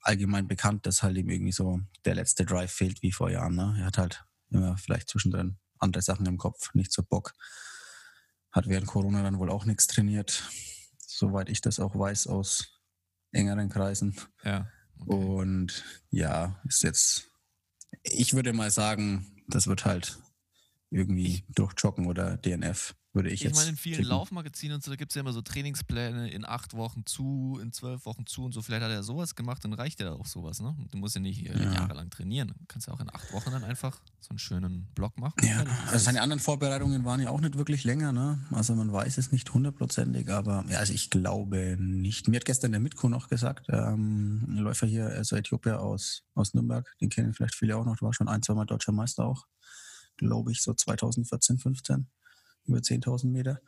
[0.00, 3.56] allgemein bekannt, dass halt ihm irgendwie so der letzte Drive fehlt wie vor Jahren.
[3.56, 3.74] Ne?
[3.78, 7.32] Er hat halt immer vielleicht zwischendrin andere Sachen im Kopf, nicht so Bock.
[8.52, 10.44] Hat während Corona dann wohl auch nichts trainiert,
[10.98, 12.80] soweit ich das auch weiß aus
[13.32, 14.16] engeren Kreisen.
[14.44, 14.70] Ja.
[15.00, 15.10] Okay.
[15.14, 17.30] Und ja, ist jetzt,
[18.02, 20.18] ich würde mal sagen, das wird halt
[20.90, 23.56] irgendwie durch Joggen oder DNF, würde ich, Ich jetzt.
[23.56, 24.10] meine, in vielen tippen.
[24.10, 27.72] Laufmagazinen und so, da gibt es ja immer so Trainingspläne in acht Wochen zu, in
[27.72, 28.62] zwölf Wochen zu und so.
[28.62, 30.76] Vielleicht hat er sowas gemacht, dann reicht ja auch sowas, ne?
[30.92, 31.72] Du musst ja nicht äh, Ja.
[31.72, 32.48] jahrelang trainieren.
[32.48, 35.34] Du kannst ja auch in acht Wochen dann einfach so einen schönen Block machen.
[35.42, 38.38] Ja, also seine anderen Vorbereitungen waren ja auch nicht wirklich länger, ne?
[38.52, 42.28] Also man weiß es nicht hundertprozentig, aber ja, also ich glaube nicht.
[42.28, 46.54] Mir hat gestern der Mitko noch gesagt, ähm, ein Läufer hier, also Äthiopier aus, aus
[46.54, 49.46] Nürnberg, den kennen vielleicht viele auch noch, war schon ein, zweimal deutscher Meister auch,
[50.16, 52.06] glaube ich, so 2014, 15,
[52.66, 53.60] über 10.000 Meter.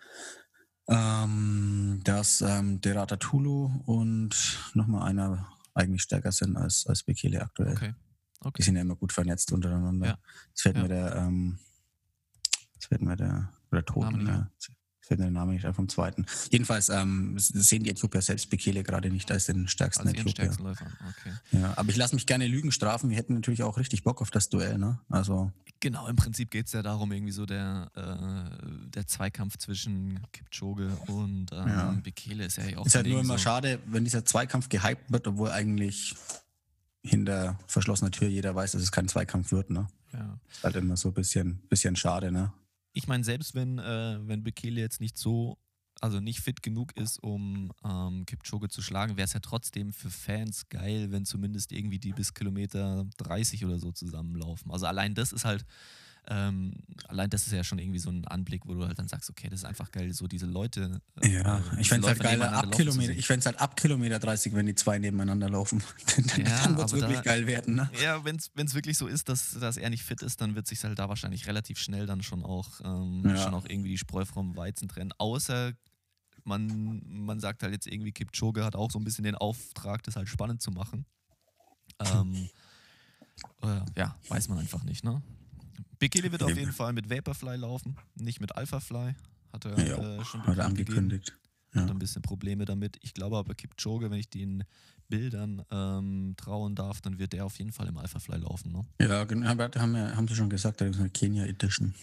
[0.91, 4.35] Ähm, dass ähm, Derata Tulu und
[4.75, 7.73] nochmal einer eigentlich stärker sind als, als Bekele aktuell.
[7.75, 7.95] Okay.
[8.43, 8.63] Die Okay.
[8.63, 10.07] sind ja immer gut vernetzt untereinander.
[10.07, 10.19] Ja.
[10.49, 10.83] Jetzt fällt Ja.
[10.83, 11.59] mir der, ähm,
[12.75, 14.27] jetzt fällt mir der, oder Toten.
[14.55, 14.71] Jetzt
[15.03, 16.25] fällt mir der Name nicht ein vom zweiten.
[16.51, 20.53] Jedenfalls ähm, sehen die Äthiopier selbst Bekele gerade nicht als den stärksten ihren Äthiopier.
[20.53, 20.67] stärksten.
[20.67, 21.33] Okay.
[21.51, 23.11] Ja, aber ich lasse mich gerne Lügen strafen.
[23.11, 25.01] Wir hätten natürlich auch richtig Bock auf das Duell, ne?
[25.09, 30.21] Also, Genau, im Prinzip geht es ja darum, irgendwie so der, äh, der Zweikampf zwischen
[30.33, 31.97] Kipchoge und ähm, Ja.
[32.03, 35.29] Bekele ist ja auch ist halt nur immer so, schade, wenn dieser Zweikampf gehypt wird,
[35.29, 36.17] obwohl eigentlich
[37.03, 39.71] hinter verschlossener Tür jeder weiß, dass es kein Zweikampf wird.
[39.71, 39.87] Ne?
[40.12, 40.38] Ja.
[40.51, 42.33] Ist halt immer so ein bisschen, bisschen schade.
[42.33, 42.53] Ne?
[42.93, 45.59] Ich meine, selbst wenn, äh, wenn Bekele jetzt nicht so,
[46.01, 50.11] also nicht fit genug ist, um ähm, Kipchoge zu schlagen, wäre es ja trotzdem für
[50.11, 54.71] Fans geil, wenn zumindest irgendwie die bis Kilometer 30 oder so zusammenlaufen.
[54.71, 55.65] Also allein das ist halt,
[56.31, 56.75] ähm,
[57.09, 59.49] allein das ist ja schon irgendwie so ein Anblick, wo du halt dann sagst, okay,
[59.49, 61.01] das ist einfach geil, so diese Leute.
[61.23, 63.13] äh, ja, ich fände es halt geil ab Kilometer.
[63.13, 65.83] Ich fände halt ab Kilometer 30, wenn die zwei nebeneinander laufen.
[66.37, 67.77] dann Ja, dann wird es wirklich da- geil werden.
[67.77, 67.91] Ne?
[68.03, 70.85] Ja, wenn es wirklich so ist, dass, dass er nicht fit ist, dann wird sich
[70.85, 73.37] halt da wahrscheinlich relativ schnell dann schon auch, ähm, Ja.
[73.43, 75.13] schon auch irgendwie die Spreu vom Weizen trennen.
[75.17, 75.73] Außer
[76.49, 80.17] man, man sagt halt jetzt irgendwie, Kipchoge hat auch so ein bisschen den Auftrag, das
[80.17, 81.05] halt spannend zu machen.
[82.01, 82.49] Ähm,
[83.63, 85.23] äh, ja, weiß man einfach nicht, ne?
[85.99, 89.15] Bekele wird auf jeden Fall mit Vaporfly laufen, nicht mit Alphafly.
[89.53, 91.37] Hat er Ja, äh, schon hat er angekündigt.
[91.75, 91.83] Ja.
[91.83, 92.99] hat ein bisschen Probleme damit.
[93.03, 94.65] Ich glaube aber Kipchoge, wenn ich den
[95.09, 98.73] Bildern ähm, trauen darf, dann wird der auf jeden Fall im Alphafly laufen.
[98.73, 98.85] Ne?
[99.01, 101.95] Ja, genau, haben, haben sie schon gesagt, da ist eine Kenia Edition.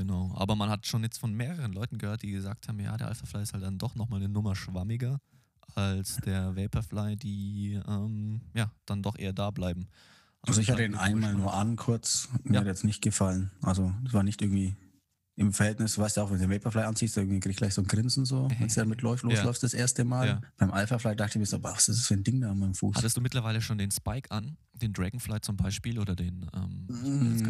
[0.00, 0.32] Genau.
[0.34, 3.42] Aber man hat schon jetzt von mehreren Leuten gehört, die gesagt haben, ja, der Alphafly
[3.42, 5.20] ist halt dann doch nochmal eine Nummer schwammiger
[5.74, 9.88] als der Vaporfly, die ähm, ja dann doch eher da bleiben.
[10.40, 12.30] Also ich hatte ihn dann- einmal nur an, kurz.
[12.44, 12.60] Mir Ja.
[12.60, 13.50] hat jetzt nicht gefallen.
[13.60, 14.74] Also es war nicht irgendwie
[15.36, 17.56] im Verhältnis, du weißt ja auch, wenn du den Vaporfly anziehst, da irgendwie krieg ich
[17.58, 19.28] gleich so ein Grinsen so, wenn du damit läuft, Ja.
[19.30, 20.26] losläufst das erste Mal.
[20.26, 20.40] Ja.
[20.56, 22.58] Beim Alphafly dachte ich mir so, boah, was ist das für ein Ding da an
[22.58, 22.96] meinem Fuß?
[22.96, 26.46] Hattest du mittlerweile schon den Spike an, den Dragonfly zum Beispiel oder den?
[26.54, 26.86] Ähm,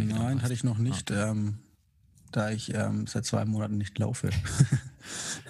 [0.09, 1.59] Nein, hatte ich noch nicht, Ah, ähm,
[2.33, 4.31] da ich ähm, seit zwei Monaten nicht laufe.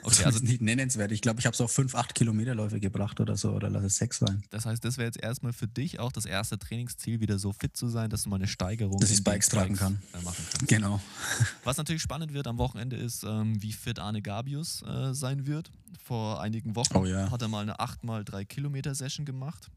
[0.02, 1.12] Okay, das also ist nicht nennenswert.
[1.12, 3.96] Ich glaube, ich habe so auf fünf, acht Kilometerläufe gebracht oder so, oder lass es
[3.96, 4.42] sechs sein.
[4.50, 7.76] Das heißt, das wäre jetzt erstmal für dich auch das erste Trainingsziel, wieder so fit
[7.76, 10.00] zu sein, dass du mal eine Steigerung Dass ich Spikes tragen kann.
[10.14, 10.68] äh, machen kannst.
[10.68, 11.00] Genau.
[11.64, 15.70] Was natürlich spannend wird am Wochenende ist, ähm, wie fit Arne Gabius äh, sein wird.
[16.02, 17.30] Vor einigen Wochen Oh ja.
[17.30, 19.70] hat er mal eine 8x3 Kilometer Session gemacht.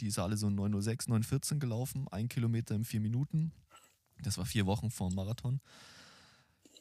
[0.00, 2.06] Die ist alle so 9.06, 9.14 gelaufen.
[2.10, 3.52] Ein Kilometer in vier Minuten.
[4.22, 5.60] Das war vier Wochen vor dem Marathon.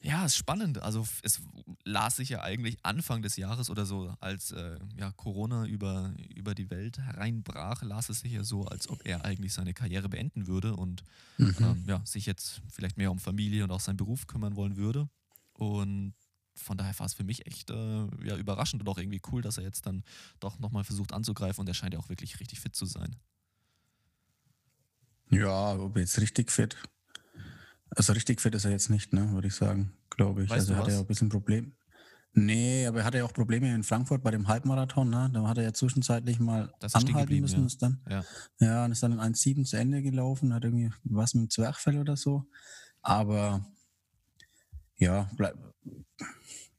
[0.07, 0.81] Ja, ist spannend.
[0.81, 1.41] Also es
[1.83, 6.55] las sich ja eigentlich Anfang des Jahres oder so, als äh, ja, Corona über, über
[6.55, 10.47] die Welt hereinbrach, las es sich ja so, als ob er eigentlich seine Karriere beenden
[10.47, 11.03] würde und
[11.37, 11.53] Mhm.
[11.61, 15.09] ähm, ja, sich jetzt vielleicht mehr um Familie und auch seinen Beruf kümmern wollen würde.
[15.53, 16.13] Und
[16.55, 19.57] von daher war es für mich echt äh, ja, überraschend und auch irgendwie cool, dass
[19.57, 20.03] er jetzt dann
[20.39, 23.17] doch nochmal versucht anzugreifen und er scheint ja auch wirklich richtig fit zu sein.
[25.29, 26.75] Ja, ob jetzt richtig fit.
[27.95, 30.49] Also richtig fit ist er jetzt nicht, ne, würde ich sagen, glaube ich.
[30.49, 31.73] Weißt also du er ja auch ein bisschen Problem.
[32.33, 35.29] Nee, aber er hatte ja auch Probleme in Frankfurt bei dem Halbmarathon, ne?
[35.33, 37.61] Da hat er ja zwischenzeitlich mal Da ist stehen anhalten müssen.
[37.61, 37.65] ja.
[37.65, 38.23] Ist dann, Ja.
[38.59, 41.97] ja, und ist dann in 1,7 zu Ende gelaufen, hat irgendwie was mit dem Zwerchfell
[41.97, 42.45] oder so.
[43.01, 43.65] Aber
[44.97, 45.55] ja, bleib,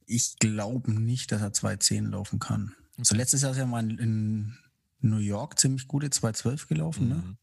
[0.05, 2.75] ich glaube nicht, dass er 2,10 laufen kann.
[2.97, 3.17] Also Okay.
[3.21, 4.57] letztes Jahr ist er mal in, in
[5.01, 7.37] New York ziemlich gute 2,12 gelaufen, ne?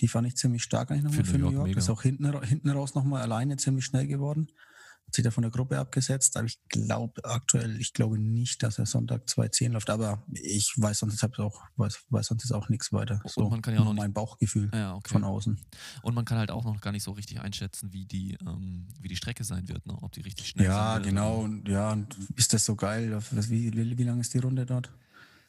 [0.00, 1.78] Die fand ich ziemlich stark eigentlich nochmal Für für, New York York.
[1.78, 4.48] Ist auch hinten, hinten raus nochmal alleine ziemlich schnell geworden.
[5.06, 6.36] Hat sich da von der Gruppe abgesetzt.
[6.36, 9.90] Aber ich glaube aktuell, ich glaube nicht, dass er Sonntag 2.10 läuft.
[9.90, 13.20] Aber ich weiß sonst jetzt auch, weiß, weiß sonst jetzt auch nichts weiter.
[13.24, 15.10] Und So man kann ja auch noch mein Bauchgefühl Ja, okay.
[15.10, 15.58] von außen.
[16.02, 19.08] Und man kann halt auch noch gar nicht so richtig einschätzen, wie die, ähm, wie
[19.08, 19.96] die Strecke sein wird, ne?
[20.00, 21.40] ob die richtig schnell Ja, genau.
[21.40, 23.18] Und ja, und ist das so geil?
[23.30, 24.92] Wie, wie, wie lang ist die Runde dort?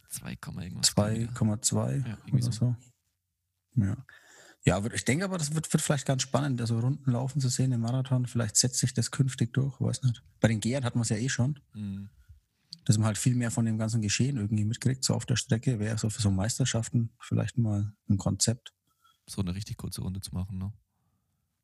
[0.09, 0.95] 2, irgendwas.
[0.95, 1.33] Kilometer.
[1.33, 2.75] 2,2 Ja, irgendwie oder so.
[3.75, 3.97] Ja.
[4.65, 7.71] Ja, ich denke aber, das wird, wird vielleicht ganz spannend, also Runden laufen zu sehen
[7.71, 8.25] im Marathon.
[8.27, 10.21] Vielleicht setzt sich das künftig durch, weiß nicht.
[10.41, 12.09] Bei den Gehern hat man es ja eh schon, Mhm.
[12.85, 15.79] dass man halt viel mehr von dem ganzen Geschehen irgendwie mitkriegt, so auf der Strecke.
[15.79, 18.73] Wäre so für so Meisterschaften vielleicht mal ein Konzept.
[19.27, 20.57] So eine richtig kurze Runde zu machen.
[20.57, 20.73] Ne?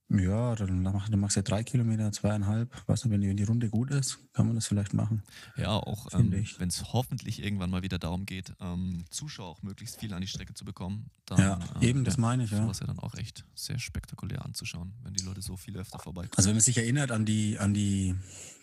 [0.07, 2.71] Ja, dann, mach, dann machst du ja drei Kilometer, zweieinhalb.
[2.87, 5.23] Weiß nicht, wenn die, wenn die Runde gut ist, kann man das vielleicht machen.
[5.57, 9.99] Ja, auch ähm, wenn es hoffentlich irgendwann mal wieder darum geht, ähm, Zuschauer auch möglichst
[9.99, 11.09] viel an die Strecke zu bekommen.
[11.25, 12.61] Dann, Ja, ähm, eben, das meine ich, ja.
[12.61, 16.37] Sowas ja dann auch echt sehr spektakulär anzuschauen, wenn die Leute so viel öfter vorbeikommen.
[16.37, 18.13] Also wenn man sich erinnert an die, an die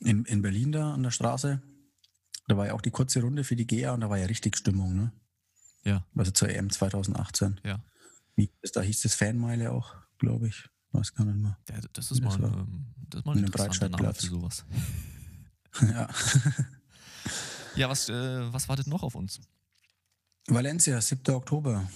[0.00, 1.60] in, in Berlin da an der Straße,
[2.46, 4.56] da war ja auch die kurze Runde für die GA und da war ja richtig
[4.56, 5.12] Stimmung, ne?
[5.84, 7.60] Ja, Also zur EM 2018.
[7.64, 7.80] ja.
[8.36, 10.68] Wie, da hieß das Fanmeile auch, glaube ich.
[10.92, 11.58] Weiß gar nicht mehr.
[11.68, 14.64] Der, das ist Das mal, war ähm, das ist mal ein interessanter Name für sowas.
[15.82, 16.08] ja.
[17.74, 19.40] Ja, was, äh, was wartet noch auf uns?
[20.46, 21.34] Valencia, 7.
[21.34, 21.88] Oktober.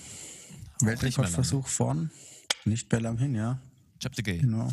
[0.81, 2.11] Weltrekordversuch von
[2.65, 3.61] nicht mehr lang hin, ja.
[3.99, 4.39] Chapter Gay.
[4.39, 4.73] Genau.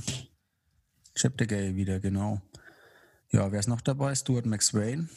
[1.15, 2.41] Cheptegei wieder, genau.
[3.31, 4.15] Ja, wer ist noch dabei?
[4.15, 5.09] Stuart McSwain.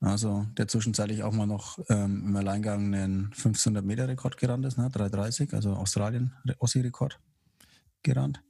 [0.00, 4.88] Also, der zwischenzeitlich auch mal noch ähm, im Alleingang einen 1500-Meter-Rekord gerannt ist, ne?
[4.88, 7.20] 3,30, also Australien, Ossi-Rekord
[8.02, 8.42] gerannt.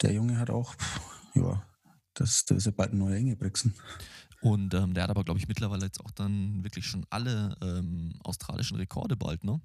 [0.00, 1.00] Der Junge hat auch, pff,
[1.34, 1.62] ja,
[2.14, 3.74] das, das ist ja bald ein neuer Ingebrigtsen.
[4.40, 8.14] Und ähm, der hat aber, glaube ich, mittlerweile jetzt auch dann wirklich schon alle ähm,
[8.24, 9.60] australischen Rekorde bald, ne?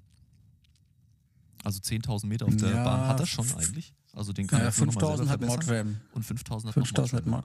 [1.64, 3.92] Also 10.000 Meter auf der Ja, Bahn hat er schon eigentlich.
[4.12, 5.40] Also den kann Ja, er jetzt nur noch mal 5000 hat.
[5.40, 6.00] Modram.
[6.12, 7.44] Und 5.000 hat 5000 noch hat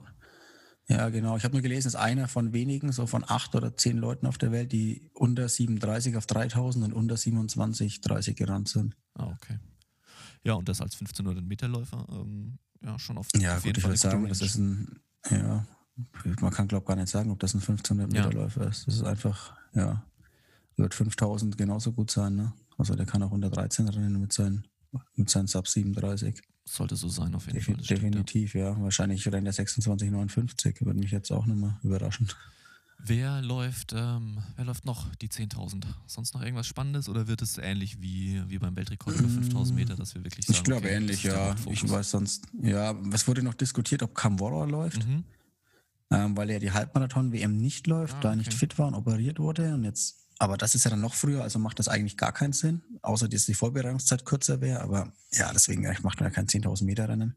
[0.86, 1.36] Ja, genau.
[1.36, 4.38] Ich habe nur gelesen, ist einer von wenigen, so von acht oder zehn Leuten auf
[4.38, 8.94] der Welt, die unter 37 auf 3000 und unter 27 30 gerannt sind.
[9.14, 9.58] Ah, okay.
[10.44, 13.82] Ja, und das als 1500 Meter Läufer, ähm, ja, schon auf, Ja, auf gut, ich
[13.82, 15.66] Fall würde eine sagen, gute das ist ein, ja,
[16.40, 18.26] man kann glaube gar nicht sagen, ob das ein 1500 Ja.
[18.26, 18.86] Meter Läufer ist.
[18.86, 20.04] Das ist einfach, ja,
[20.76, 22.52] wird 5000 genauso gut sein, ne?
[22.76, 24.66] Also der kann auch unter 13 rennen mit seinen,
[25.14, 26.42] mit seinen Sub 37.
[26.66, 27.76] Sollte so sein, auf jeden Defi Fall.
[27.76, 28.08] das stimmt, ja.
[28.10, 28.80] definitiv, ja.
[28.80, 30.84] Wahrscheinlich rennt er 26,59.
[30.84, 32.28] Würde mich jetzt auch nicht mehr überraschen.
[33.06, 35.84] Wer läuft, ähm, wer läuft noch die 10.000?
[36.06, 39.94] Sonst noch irgendwas Spannendes oder wird es ähnlich wie, wie beim Weltrekord über 5.000 Meter,
[39.94, 41.54] dass wir wirklich sagen, Ich glaube okay, ähnlich, ja.
[41.70, 45.24] Ich weiß sonst, ja, es wurde noch diskutiert, ob Camvorra läuft, Mhm.
[46.10, 48.38] ähm, weil er die Halbmarathon-WM nicht läuft, Ah, da er okay.
[48.38, 49.74] nicht fit war und operiert wurde.
[49.74, 52.54] Und jetzt, aber das ist ja dann noch früher, also macht das eigentlich gar keinen
[52.54, 54.80] Sinn, außer dass die Vorbereitungszeit kürzer wäre.
[54.80, 57.36] Aber ja, deswegen macht man ja kein 10.000 Meter Rennen.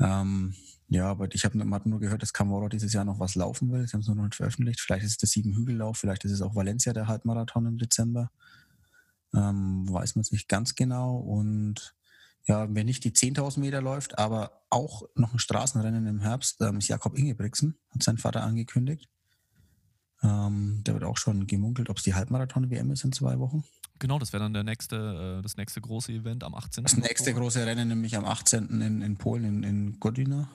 [0.00, 0.54] Ähm,
[0.90, 3.86] ja, aber ich habe nur, nur gehört, dass Camorra dieses Jahr noch was laufen will.
[3.86, 4.80] Sie haben es nur noch nicht veröffentlicht.
[4.80, 8.32] Vielleicht ist es der Siebenhügellauf, vielleicht ist es auch Valencia, der Halbmarathon im Dezember.
[9.32, 11.16] Ähm, weiß man es nicht ganz genau.
[11.16, 11.94] Und
[12.46, 16.78] ja, wer nicht die 10.000 Meter läuft, aber auch noch ein Straßenrennen im Herbst, ähm,
[16.78, 19.08] ist Jakob Ingebrigtsen, hat sein Vater angekündigt.
[20.24, 23.62] Ähm, der wird auch schon gemunkelt, ob es die Halbmarathon-WM ist in zwei Wochen.
[24.00, 26.82] Genau, das wäre dann der nächste, äh, das nächste große Event am 18.
[26.82, 28.80] Das nächste große Rennen nämlich am 18.
[28.80, 30.48] in, in Polen, in, in Godina.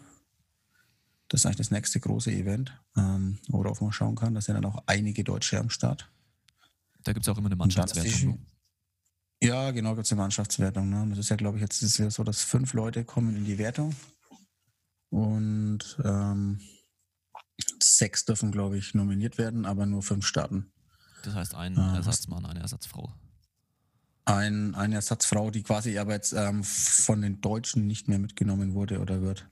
[1.36, 4.34] Das ist eigentlich das nächste große Event, ähm, worauf man schauen kann.
[4.36, 6.10] Da sind dann auch einige Deutsche am Start.
[7.04, 8.30] Da gibt es auch immer eine Mannschaftswertung.
[8.30, 8.40] ne?
[9.44, 10.90] Ja, genau, gibt es eine Mannschaftswertung.
[10.90, 11.06] Ne?
[11.10, 13.44] Das ist ja, glaube ich, jetzt ist es ja so, dass fünf Leute kommen in
[13.44, 13.94] die Wertung.
[15.10, 16.62] Und ähm,
[17.84, 20.72] sechs dürfen, glaube ich, nominiert werden, aber nur fünf starten.
[21.24, 23.14] Das heißt, ein was- Ersatzmann, eine Ersatzfrau.
[24.24, 29.02] Ein, eine Ersatzfrau, die quasi aber jetzt ähm, von den Deutschen nicht mehr mitgenommen wurde
[29.02, 29.50] oder wird.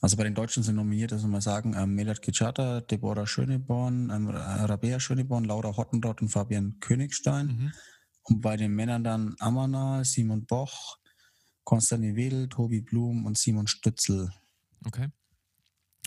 [0.00, 4.10] Also bei den Deutschen sind nominiert, das muss man sagen, ähm, Melat Kicchata, Deborah Schöneborn,
[4.10, 7.46] ähm, Rabea Schöneborn, Laura Hottenrott und Fabian Königstein.
[7.46, 7.72] Mhm.
[8.22, 10.98] Und bei den Männern dann Amana, Simon Boch,
[11.64, 14.30] Konstantin Wedel, Tobi Blum und Simon Stützel.
[14.86, 15.08] Okay.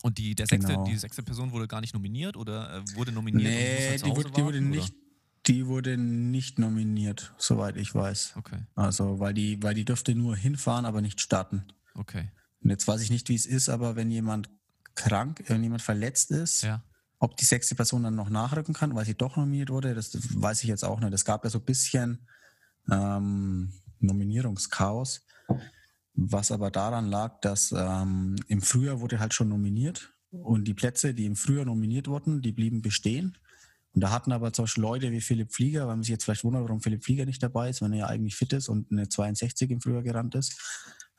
[0.04, 0.86] Und die, der sechste, Genau.
[0.86, 4.42] die sechste Person wurde gar nicht nominiert oder äh, wurde nominiert Nee, die wurde, die,
[4.42, 4.96] wurde warten, nicht,
[5.48, 8.34] die wurde nicht nominiert, soweit ich weiß.
[8.38, 11.66] Okay, Also, weil die, weil die dürfte nur hinfahren, aber nicht starten.
[11.96, 12.32] okay.
[12.64, 14.50] Und jetzt weiß ich nicht, wie es ist, aber wenn jemand
[14.96, 16.84] krank, wenn jemand verletzt ist, Ja.
[17.20, 20.64] ob die sechste Person dann noch nachrücken kann, weil sie doch nominiert wurde, das weiß
[20.64, 21.14] ich jetzt auch nicht.
[21.14, 22.28] Es gab ja so ein bisschen
[22.92, 25.22] ähm, Nominierungschaos,
[26.14, 31.14] was aber daran lag, dass ähm, im Frühjahr wurde halt schon nominiert und die Plätze,
[31.14, 33.38] die im Frühjahr nominiert wurden, die blieben bestehen.
[33.94, 36.44] Und da hatten aber zum Beispiel Leute wie Philipp Flieger, weil man sich jetzt vielleicht
[36.46, 39.10] wundert, warum Philipp Flieger nicht dabei ist, wenn er ja eigentlich fit ist und eine
[39.10, 40.56] 62 im Frühjahr gerannt ist,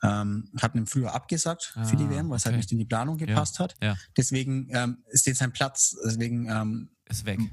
[0.03, 2.57] ähm, hatten im Frühjahr abgesagt für die Ah, WM, weil es halt okay.
[2.57, 3.75] nicht in die Planung gepasst hat.
[3.81, 6.89] Ja, Deswegen ähm, ist jetzt sein Platz, deswegen ähm,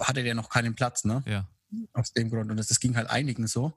[0.01, 1.23] hatte der noch keinen Platz, ne?
[1.27, 1.49] Ja.
[1.93, 2.51] Aus dem Grund.
[2.51, 3.73] Und das, das ging halt einigen so.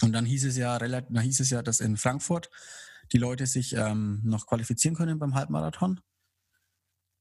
[0.00, 2.50] Und dann hieß es ja relativ, dann hieß es ja, dass in Frankfurt
[3.12, 6.00] die Leute sich ähm, noch qualifizieren können beim Halbmarathon.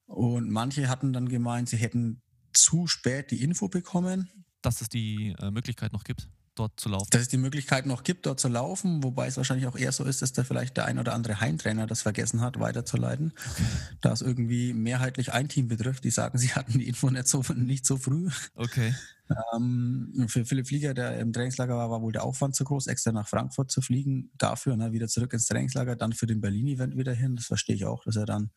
[0.06, 2.22] Und manche hatten dann gemeint, sie hätten
[2.54, 4.30] zu spät die Info bekommen,
[4.62, 7.08] Dass es die äh, Möglichkeit noch gibt, dort zu laufen.
[7.12, 10.04] dass es die Möglichkeit noch gibt, dort zu laufen, wobei es wahrscheinlich auch eher so
[10.04, 13.34] ist, dass da vielleicht der ein oder andere Heimtrainer das vergessen hat, weiterzuleiten.
[14.02, 17.44] Da es irgendwie mehrheitlich ein Team betrifft, die sagen, sie hatten die Info nicht so,
[17.56, 18.30] nicht so früh.
[18.56, 18.94] Okay.
[19.54, 23.12] Ähm, für Philipp Flieger, der im Trainingslager war, war wohl der Aufwand zu groß, extra
[23.12, 24.32] nach Frankfurt zu fliegen.
[24.38, 27.36] Dafür ne, wieder zurück ins Trainingslager, dann für den Berlin-Event wieder hin.
[27.36, 28.52] Das verstehe ich auch, dass er dann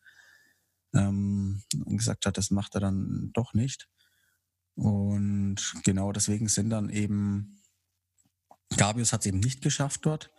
[0.93, 3.87] ähm, gesagt hat, das macht er dann doch nicht.
[4.75, 7.61] Und genau deswegen sind dann eben,
[8.77, 10.31] Gabius hat es eben nicht geschafft dort.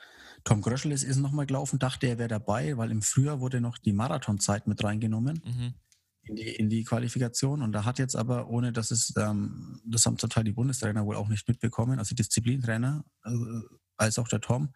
[0.44, 3.78] Tom Gröschel ist, ist nochmal gelaufen, dachte, er wäre dabei, weil im Frühjahr wurde noch
[3.78, 5.74] die Marathonzeit mit reingenommen Mhm.
[6.22, 7.62] in die, in die Qualifikation.
[7.62, 11.04] Und da hat jetzt aber, ohne dass es, ähm, das haben zum Teil die Bundestrainer
[11.06, 13.30] wohl auch nicht mitbekommen, also die Disziplintrainer, äh,
[13.96, 14.72] als auch der Tom,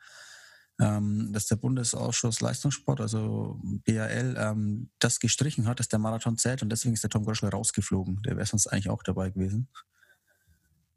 [0.80, 6.62] ähm, dass der Bundesausschuss Leistungssport, also BAL, ähm, das gestrichen hat, dass der Marathon zählt
[6.62, 8.22] und deswegen ist der Tom Gröschel rausgeflogen.
[8.22, 9.68] Der wäre sonst eigentlich auch dabei gewesen.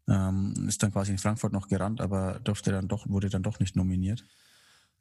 [0.08, 3.60] Ähm, ist dann quasi in Frankfurt noch gerannt, aber durfte dann doch, wurde dann doch
[3.60, 4.24] nicht nominiert,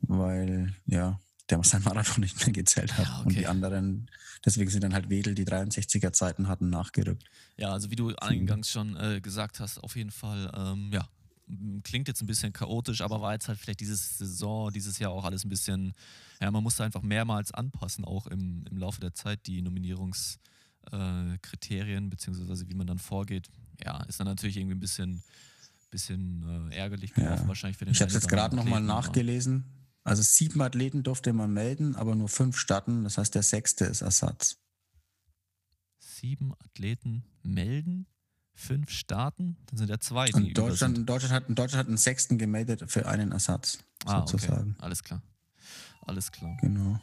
[0.00, 1.18] weil ja,
[1.50, 3.06] der sein Marathon nicht mehr gezählt hat.
[3.06, 3.40] Ja, Und okay.
[3.40, 4.10] die anderen,
[4.44, 7.24] deswegen sind dann halt Wedel, die 63er Zeiten hatten, nachgerückt.
[7.56, 11.08] Ja, also wie du eingangs schon äh, gesagt hast, auf jeden Fall, ähm, ja,
[11.82, 15.24] klingt jetzt ein bisschen chaotisch, aber war jetzt halt vielleicht dieses Saison, dieses Jahr auch
[15.24, 15.92] alles ein bisschen,
[16.40, 22.08] ja, man musste einfach mehrmals anpassen, auch im, im Laufe der Zeit, die Nominierungskriterien, äh,
[22.08, 23.48] beziehungsweise wie man dann vorgeht.
[23.84, 25.22] Ja, ist dann natürlich irgendwie ein bisschen
[25.90, 27.16] bisschen äh, ärgerlich Ja.
[27.24, 29.64] gelaufen, wahrscheinlich für den Ich habe es jetzt gerade nochmal nachgelesen.
[30.04, 33.04] Also sieben Athleten durfte man melden, aber nur fünf starten.
[33.04, 34.56] Das heißt, der sechste ist Ersatz.
[35.98, 38.06] Sieben Athleten melden,
[38.54, 41.08] fünf starten, dann sind ja zwei, die Und Deutschland, sind.
[41.08, 44.30] Deutschland, hat, Deutschland hat einen sechsten gemeldet für einen Ersatz, Ah, okay.
[44.30, 44.76] sozusagen.
[44.78, 45.20] Alles klar.
[46.06, 46.56] Alles klar.
[46.60, 47.00] Genau.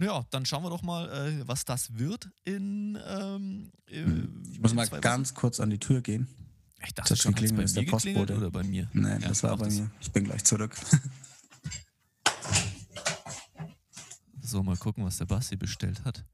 [0.00, 2.98] Ja, dann schauen wir doch mal, äh, was das wird in.
[3.06, 4.02] Ähm, äh,
[4.52, 5.02] Ich muss mal zwei Wochen.
[5.02, 6.26] ganz kurz an die Tür gehen.
[6.86, 8.36] Ich dachte das schon, klingelt, bei ist der Postbote.
[8.36, 8.88] oder bei mir?
[8.94, 9.74] Nein, Ja, das war bei das.
[9.74, 9.90] mir.
[10.00, 10.74] Ich bin gleich zurück.
[14.42, 16.24] So, mal gucken, was der Basti bestellt hat.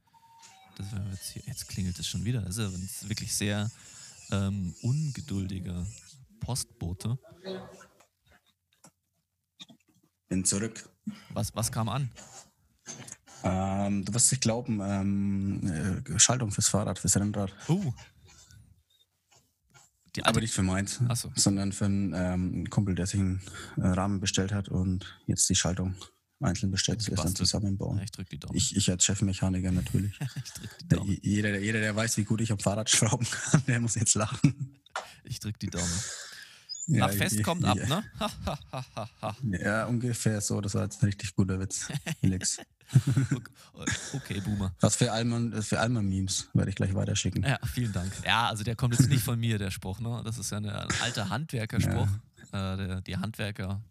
[0.79, 2.41] Das jetzt, hier, jetzt klingelt es schon wieder.
[2.41, 3.71] Das ist ja wirklich sehr
[4.31, 5.87] ähm, ungeduldiger
[6.41, 7.19] Postbote.
[10.29, 10.89] Bin zurück.
[11.29, 12.11] Was, was kam an?
[13.45, 17.55] Ähm, du wirst nicht glauben, ähm, äh, Schaltung fürs Fahrrad, fürs Rennrad.
[20.15, 21.31] Die Aber nicht für meins, so.
[21.37, 23.43] sondern für einen ähm, Kumpel, der sich einen
[23.77, 25.95] äh, Rahmen bestellt hat und jetzt die Schaltung
[26.41, 27.99] einzeln bestellt, das dann zusammenbauen.
[27.99, 28.57] Ja, ich drück die Daumen.
[28.57, 30.19] Ich, ich als Chefmechaniker natürlich.
[30.45, 31.19] ich drück die Daumen.
[31.23, 34.81] jeder, jeder, der weiß, wie gut ich am Fahrrad schrauben kann, der muss jetzt lachen.
[35.25, 35.93] Ich drück die Daumen.
[36.89, 38.05] Ja, Nach Fest kommt ich- ab,
[39.43, 39.59] ne?
[39.61, 40.61] Ja, ungefähr so.
[40.61, 41.89] Das war jetzt ein richtig guter Witz,
[42.21, 42.59] Felix.
[44.15, 44.75] Okay, Boomer.
[44.81, 47.43] Was für Alman-Memes werde ich gleich weiterschicken.
[47.43, 48.11] Ja, vielen Dank.
[48.25, 50.23] Ja, also der kommt jetzt nicht von mir, der Spruch, ne?
[50.25, 52.09] Das ist ja eine, ein alter Handwerkerspruch.
[52.53, 53.83] Äh, der, die Handwerker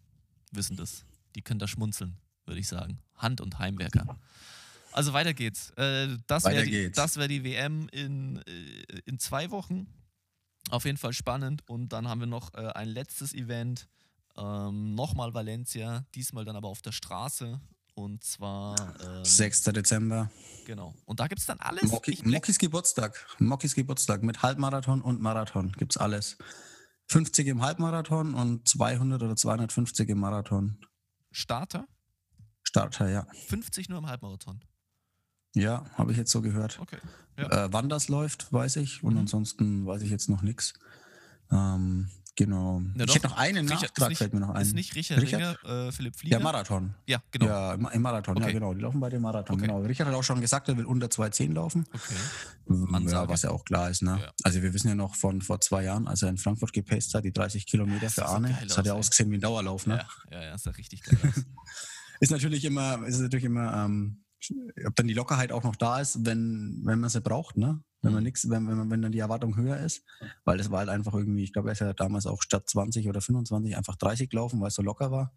[0.50, 1.04] wissen das.
[1.36, 2.98] Die können da schmunzeln, würde ich sagen.
[3.14, 4.18] Hand- und Heimwerker.
[4.92, 5.70] Also weiter geht's.
[5.72, 6.96] Äh, das Weiter wäre die, geht's.
[6.96, 9.86] das wär die WM in, äh, in zwei Wochen.
[10.70, 11.62] Auf jeden Fall spannend.
[11.68, 13.88] Und dann haben wir noch äh, ein letztes Event.
[14.36, 17.60] Ähm, Nochmal Valencia, diesmal dann aber auf der Straße.
[17.96, 19.64] Und zwar, ähm, 6.
[19.72, 20.30] Dezember.
[20.66, 20.94] genau.
[21.06, 21.90] Und da gibt es dann alles.
[22.02, 23.26] Blick- Mokis Geburtstag.
[23.38, 25.72] Mokis Geburtstag mit Halbmarathon und Marathon.
[25.72, 26.36] Gibt's alles.
[27.08, 30.78] 50 im Halbmarathon und 200 oder 250 im Marathon.
[31.32, 31.86] Starter,
[32.62, 33.26] Starter, ja.
[33.48, 34.62] 50 nur im Halbmarathon.
[35.54, 36.78] Ja, habe ich jetzt so gehört.
[36.80, 36.98] Okay.
[37.38, 37.64] Ja.
[37.64, 39.02] Äh, wann das läuft, weiß ich.
[39.02, 39.20] Und Mhm.
[39.20, 40.74] ansonsten weiß ich jetzt noch nichts.
[41.50, 42.80] Ähm, genau.
[42.94, 44.62] Na ich hätte noch einen Richard- Nachtrag, nicht- fällt mir noch ein.
[44.62, 45.64] Ist nicht Richard, Richard?
[45.64, 46.36] Ringer, äh, Philipp Flieger?
[46.36, 46.94] Der Marathon.
[47.06, 47.46] Ja, genau.
[47.46, 48.52] Ja, im, Marathon, ja Okay.
[48.52, 48.74] genau.
[48.74, 49.66] Die laufen bei dem Marathon, Okay.
[49.66, 49.80] genau.
[49.80, 51.86] Richard hat auch schon gesagt, er will unter 2,10 laufen.
[51.92, 53.08] Okay.
[53.10, 54.18] Ja, was ja auch klar ist, ne?
[54.22, 54.32] Ja.
[54.42, 57.24] Also wir wissen ja noch von vor zwei Jahren, als er in Frankfurt gepaced hat,
[57.24, 58.56] die 30 Kilometer für so Arne.
[58.66, 60.04] Das hat ja ausgesehen wie ein Dauerlauf, ne?
[60.30, 61.18] Ja, ja, ja, ist ja richtig geil.
[62.20, 64.24] Ist natürlich immer, ist natürlich immer, ähm,
[64.86, 67.82] ob dann die Lockerheit auch noch da ist, wenn, wenn man sie braucht, ne?
[68.06, 68.26] Wenn man Mhm.
[68.26, 70.02] nichts, wenn, wenn, man- wenn dann die Erwartung höher ist.
[70.44, 73.08] Weil das war halt einfach irgendwie, ich glaube, er ist ja damals auch statt 20
[73.08, 75.32] oder 25 einfach 30 gelaufen, weil es so locker war.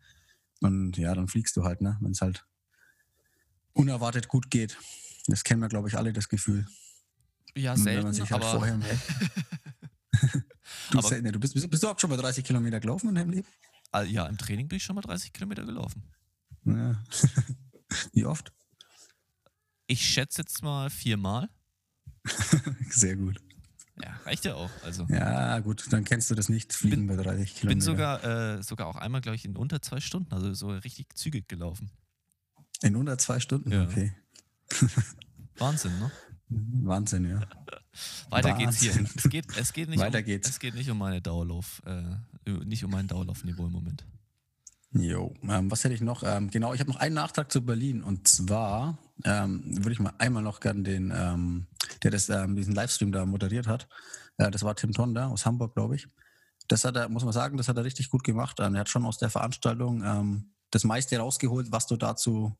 [0.62, 1.98] Und ja, dann fliegst du halt, ne?
[2.02, 2.46] Wenn es halt
[3.74, 4.78] unerwartet gut geht.
[5.28, 6.68] Das kennen wir, glaube ich, alle, das Gefühl.
[7.56, 8.78] Ja, Und wenn selten, man sich halt aber vorher
[10.92, 13.16] du, Aber- selten, du bist, bist, bist du auch schon mal 30 Kilometer gelaufen in
[13.16, 13.48] deinem Leben?
[13.94, 16.04] äh, ja, im Training bin ich schon mal 30 Kilometer gelaufen.
[16.66, 17.02] Ja.
[18.14, 18.52] Wie oft?
[19.88, 21.50] Ich schätze jetzt mal viermal.
[22.90, 23.38] Sehr gut.
[24.02, 24.70] Ja, reicht ja auch.
[24.84, 27.68] Also Ja, gut, dann kennst du das nicht, Fliegen bei 30 Kilometer.
[27.68, 31.14] bin sogar, äh, sogar auch einmal, glaube ich, in unter zwei Stunden, also so richtig
[31.16, 31.92] zügig gelaufen.
[32.82, 33.72] In unter zwei Stunden?
[33.72, 33.84] Ja.
[33.84, 34.14] Okay.
[35.58, 36.12] Wahnsinn, ne?
[36.50, 37.42] Wahnsinn, ja.
[38.30, 38.96] Weiter geht's hier.
[38.96, 39.10] Wahnsinn.
[39.16, 40.50] Es geht, es geht nicht Weiter um, geht's.
[40.50, 44.06] Es geht nicht um meine Dauerlauf, äh, nicht um mein Dauerlaufniveau im Moment.
[44.92, 46.24] Jo, ähm, was hätte ich noch?
[46.24, 50.14] Ähm, genau, ich habe noch einen Nachtrag zu Berlin und zwar ähm, würde ich mal
[50.18, 51.68] einmal noch gern den, ähm,
[52.02, 53.88] der das, ähm, diesen Livestream da moderiert hat.
[54.38, 56.08] Äh, das war Tim Tonda aus Hamburg, glaube ich.
[56.68, 58.58] Das hat er, muss man sagen, das hat er richtig gut gemacht.
[58.60, 62.56] Ähm, er hat schon aus der Veranstaltung das meiste rausgeholt, was du dazu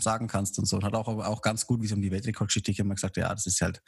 [0.00, 0.76] sagen kannst und so.
[0.76, 3.32] Und hat auch, auch ganz gut, wie es um die Weltrekordgeschichte ging, immer gesagt, ja,
[3.32, 3.80] das ist halt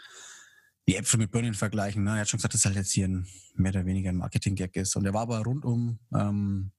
[0.88, 2.04] die Äpfel mit Birnen vergleichen.
[2.04, 2.12] Ne?
[2.12, 4.96] Er hat schon gesagt, dass halt jetzt hier ein mehr oder weniger ein Marketing-Gag ist.
[4.96, 6.72] Und er war aber rundum ähm,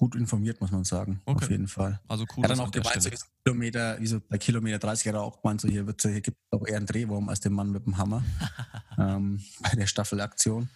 [0.00, 1.20] gut informiert, muss man sagen.
[1.26, 1.44] Okay.
[1.44, 2.00] Auf jeden Fall.
[2.08, 2.42] Also cool.
[2.42, 3.10] Er hat dann an auch gemeint, so
[3.44, 6.38] Kilometer, wie so bei Kilometer 30 hat er auch gemeint, so hier, wird, hier gibt
[6.38, 8.24] es auch eher einen Drehwurm als den Mann mit dem Hammer
[8.98, 10.70] ähm, bei der Staffelaktion.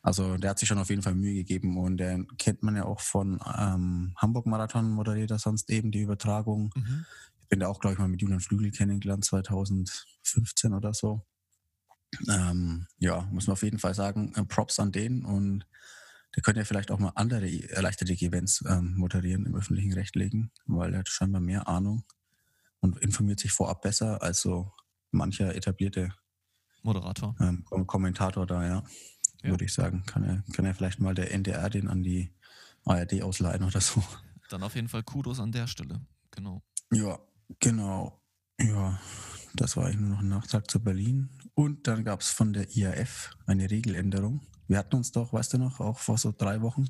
[0.00, 2.84] Also der hat sich schon auf jeden Fall Mühe gegeben und den kennt man ja
[2.84, 6.70] auch von ähm, Hamburg Marathon moderiert er sonst eben die Übertragung.
[6.76, 7.04] Mhm.
[7.40, 11.26] Ich bin da auch, glaube ich, mal mit Julian Flügel kennengelernt, 2015 oder so.
[12.28, 15.66] Ähm, ja, muss man auf jeden Fall sagen, äh, Props an den und
[16.36, 20.50] der könnte ja vielleicht auch mal andere erleichterte Events ähm, moderieren im öffentlichen Recht legen,
[20.66, 22.04] weil er hat scheinbar mehr Ahnung
[22.80, 24.72] und informiert sich vorab besser als so
[25.10, 26.14] mancher etablierte
[26.82, 27.34] Moderator.
[27.40, 28.84] ähm, Kom- Kommentator da, ja,
[29.42, 29.50] Ja.
[29.50, 30.04] würde ich sagen.
[30.06, 32.32] Kann er, kann er vielleicht mal der NDR den an die
[32.84, 34.02] ARD ausleihen oder so.
[34.50, 36.00] Dann auf jeden Fall Kudos an der Stelle.
[36.30, 36.62] Genau.
[36.92, 37.18] Ja,
[37.58, 38.22] genau.
[38.60, 38.98] Ja,
[39.54, 41.30] das war eigentlich nur noch ein Nachtrag zu Berlin.
[41.54, 44.40] Und dann gab es von der IAF eine Regeländerung.
[44.68, 46.86] Wir hatten uns doch, weißt du noch, auch vor so drei Wochen.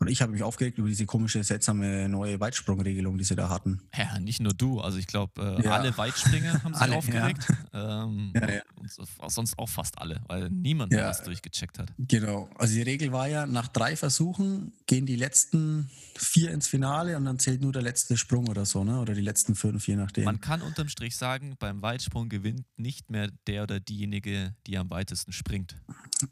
[0.00, 3.80] Und ich habe mich aufgeregt über diese komische, seltsame neue Weitsprungregelung, die sie da hatten.
[3.96, 4.80] Ja, nicht nur du.
[4.80, 5.72] Also ich glaube, äh, Ja.
[5.72, 7.46] alle Weitspringer haben sich Alle, aufgeregt.
[7.74, 8.62] Ähm, Ja, ja.
[8.76, 10.98] Und so- sonst auch fast alle, weil niemand Ja.
[11.00, 11.92] mehr das durchgecheckt hat.
[11.98, 12.48] Genau.
[12.56, 17.24] Also die Regel war ja, nach drei Versuchen gehen die letzten vier ins Finale und
[17.24, 19.00] dann zählt nur der letzte Sprung oder so, ne?
[19.00, 20.24] Oder die letzten fünf, je nachdem.
[20.24, 24.90] Man kann unterm Strich sagen, beim Weitsprung gewinnt nicht mehr der oder diejenige, die am
[24.90, 25.76] weitesten springt.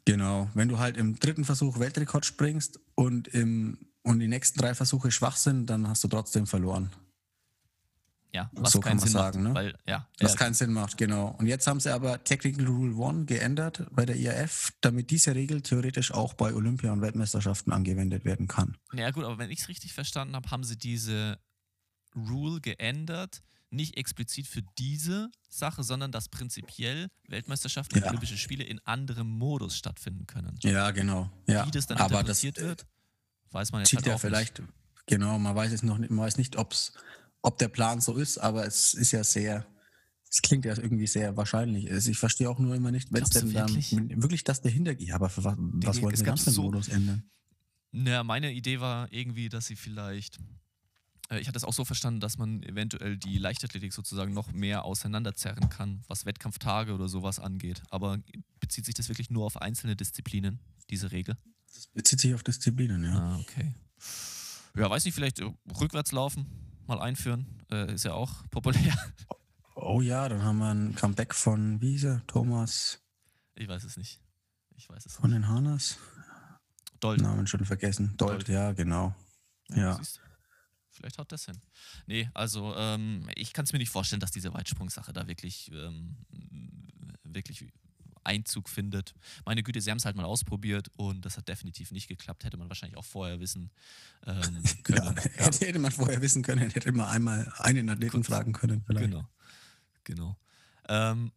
[0.04, 0.48] Genau.
[0.54, 5.12] Wenn du halt im dritten Versuch Weltrekord springst und, im, und die nächsten drei Versuche
[5.12, 6.90] schwach sind, dann hast du trotzdem verloren.
[8.32, 9.54] Ja, was So keinen kann man Sinn sagen, macht, ne?
[9.54, 11.34] weil ja, Was ja, keinen Sinn macht, genau.
[11.38, 15.62] Und jetzt haben sie aber Technical Rule 1 geändert bei der IAF, damit diese Regel
[15.62, 18.76] theoretisch auch bei Olympia- und Weltmeisterschaften angewendet werden kann.
[18.92, 21.38] Ja gut, aber wenn ich es richtig verstanden habe, haben sie diese
[22.14, 23.42] Rule geändert,
[23.76, 28.08] nicht explizit für diese Sache, sondern dass prinzipiell Weltmeisterschaften und Ja.
[28.10, 30.58] Olympische Spiele in anderem Modus stattfinden können.
[30.62, 31.30] Ja, genau.
[31.46, 31.66] Ja.
[31.66, 32.86] Wie das dann aber das interpretiert wird,
[33.52, 34.62] weiß man jetzt halt ja auch vielleicht,
[35.06, 36.92] genau, man weiß es noch nicht, man weiß nicht, ob's,
[37.42, 39.66] ob der Plan so ist, aber es ist ja sehr,
[40.28, 41.90] es klingt ja irgendwie sehr wahrscheinlich.
[41.90, 44.42] Also ich verstehe auch nur immer nicht, wenn es denn dann wirklich?
[44.44, 45.08] das dahinter geht.
[45.08, 47.22] Ja, aber für was, was wollen es sie gab dann für den so- Modus ändern?
[47.92, 50.38] Naja, meine Idee war irgendwie, dass sie vielleicht
[51.30, 55.68] ich hatte es auch so verstanden, dass man eventuell die Leichtathletik sozusagen noch mehr auseinanderzerren
[55.68, 57.82] kann, was Wettkampftage oder sowas angeht.
[57.90, 58.18] Aber
[58.60, 60.60] bezieht sich das wirklich nur auf einzelne Disziplinen,
[60.90, 61.36] diese Regel?
[61.74, 63.18] Das bezieht sich auf Disziplinen, ja.
[63.18, 63.74] Ah, okay.
[64.76, 65.50] Ja, weiß nicht, vielleicht äh,
[65.80, 66.46] rückwärts laufen,
[66.86, 67.46] mal einführen.
[67.70, 68.94] Äh, ist ja auch populär.
[69.74, 72.26] Oh ja, dann haben wir ein Comeback von, wie hieß er?
[72.26, 73.00] Thomas
[73.54, 74.20] Ich weiß es nicht.
[74.76, 75.40] Ich weiß es von nicht.
[75.42, 75.98] den Hanas?
[77.00, 77.20] Dold.
[77.20, 78.14] Namen schon vergessen.
[78.16, 78.48] Dold, Dold.
[78.48, 79.14] ja, genau.
[79.70, 79.96] Ja.
[79.96, 80.02] du.
[80.96, 81.60] Vielleicht haut das hin.
[82.06, 86.16] Nee, also ähm, ich kann es mir nicht vorstellen, dass diese Weitsprungssache da wirklich, ähm,
[87.22, 87.66] wirklich
[88.24, 89.14] Einzug findet.
[89.44, 92.44] Meine Güte, sie haben es halt mal ausprobiert und das hat definitiv nicht geklappt.
[92.44, 93.70] Hätte man wahrscheinlich auch vorher wissen
[94.26, 95.16] ähm, Ja, können.
[95.36, 98.82] hätte, man vorher wissen können, hätte man einmal einen Athleten fragen können.
[98.86, 99.06] Vielleicht.
[99.06, 99.28] Genau.
[100.04, 100.36] Genau.
[100.88, 101.32] Ähm,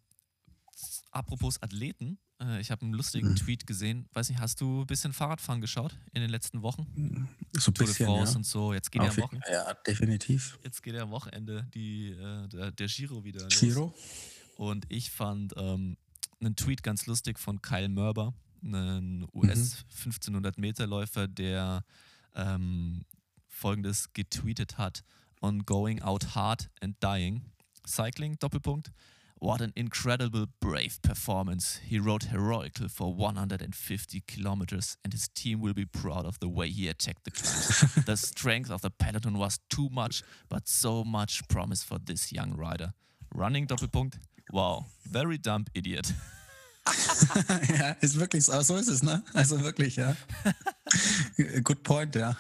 [1.11, 3.35] apropos Athleten, äh, ich habe einen lustigen Mhm.
[3.35, 4.07] Tweet gesehen.
[4.13, 7.27] Weiß nicht, hast du ein bisschen Fahrradfahren geschaut in den letzten Wochen?
[7.57, 8.21] So ein Tour bisschen, ja.
[8.35, 8.73] und so.
[8.73, 10.57] Jetzt geht, ja Auf am jeden- Wochen, ja, definitiv.
[10.63, 13.59] jetzt geht ja am Wochenende die, äh, der, der Giro wieder los.
[13.59, 13.93] Giro?
[14.57, 15.97] Und ich fand ähm,
[16.41, 18.33] einen Tweet ganz lustig von Kyle Murber,
[18.63, 19.27] einen Mhm.
[19.33, 21.83] US 1500 Meter Läufer, der
[22.35, 23.05] ähm,
[23.47, 25.03] folgendes getweetet hat:
[25.41, 27.41] On going out hard and dying.
[27.87, 28.91] Cycling, Doppelpunkt.
[29.41, 31.79] What an incredible, brave performance.
[31.85, 36.67] He rode heroically for 150 kilometers, and his team will be proud of the way
[36.69, 38.03] he attacked the climb.
[38.05, 42.53] the strength of the peloton was too much, but so much promise for this young
[42.57, 42.91] rider.
[43.33, 44.19] Running, Doppelpunkt.
[44.51, 46.11] Wow, very dumb idiot.
[47.69, 48.61] ja, ist wirklich so.
[48.61, 49.23] So ist es, ne?
[49.33, 50.17] Also wirklich, ja.
[51.63, 52.35] Good point, ja.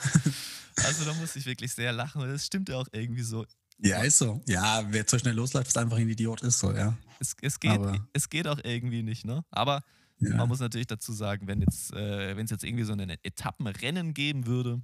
[0.83, 3.45] Also da musste ich wirklich sehr lachen, und das stimmt ja auch irgendwie so.
[3.81, 4.41] Ja, ist so.
[4.47, 6.97] Ja, wer zu schnell losläuft, ist einfach ein Idiot, ist so, ja.
[7.19, 9.43] Es, es, geht, Aber- es geht auch irgendwie nicht, ne?
[9.51, 9.83] Aber
[10.19, 10.35] Ja.
[10.35, 14.13] man muss natürlich dazu sagen, wenn jetzt, äh, wenn es jetzt irgendwie so ein Etappenrennen
[14.13, 14.81] geben würde,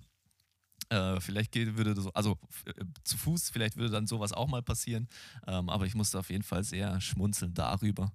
[0.89, 4.61] äh, vielleicht geht, würde so, also äh, zu Fuß, vielleicht würde dann sowas auch mal
[4.61, 5.07] passieren.
[5.47, 8.13] Ähm, aber ich musste auf jeden Fall sehr schmunzeln darüber.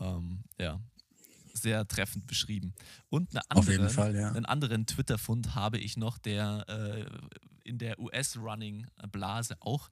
[0.00, 0.80] Ähm, ja,
[1.52, 2.74] sehr treffend beschrieben.
[3.10, 4.30] Und eine andere, Fall, ja.
[4.32, 7.04] einen anderen Twitter-Fund habe ich noch, der äh,
[7.70, 9.88] in der US-Running-Blase auch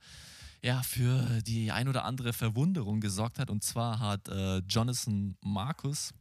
[0.63, 3.49] ja, für die ein oder andere Verwunderung gesorgt hat.
[3.49, 6.13] Und zwar hat äh, Jonathan Marcus,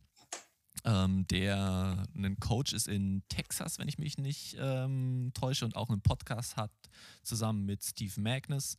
[0.86, 5.90] ähm, der ein Coach ist in Texas, wenn ich mich nicht ähm, täusche, und auch
[5.90, 6.72] einen Podcast hat,
[7.24, 8.78] zusammen mit Steve Magnus,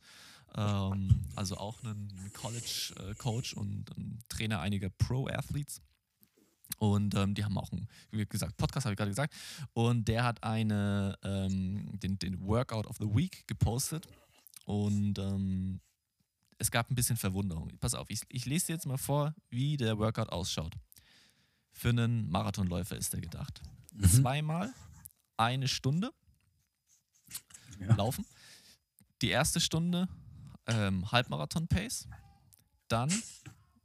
[0.55, 5.81] ähm, also auch einen College-Coach und ein Trainer einiger Pro-Athletes.
[6.79, 9.33] Und ähm, die haben auch einen, wie gesagt, Podcast habe ich gerade gesagt.
[9.73, 14.07] Und der hat eine, ähm, den, den Workout of the Week gepostet.
[14.65, 15.81] Und ähm,
[16.57, 17.69] es gab ein bisschen Verwunderung.
[17.79, 20.73] Pass auf, ich, ich lese dir jetzt mal vor, wie der Workout ausschaut.
[21.73, 23.61] Für einen Marathonläufer ist der gedacht.
[23.93, 24.03] Mhm.
[24.05, 24.73] Zweimal
[25.37, 26.11] eine Stunde
[27.79, 27.95] Ja.
[27.95, 28.25] laufen.
[29.21, 30.07] Die erste Stunde
[30.65, 32.07] ähm, Halbmarathon-Pace.
[32.87, 33.11] Dann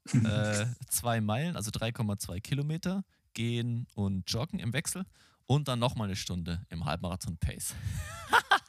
[0.24, 5.04] äh, zwei Meilen, also 3,2 Kilometer, gehen und joggen im Wechsel.
[5.46, 7.74] Und dann nochmal eine Stunde im Halbmarathon-Pace.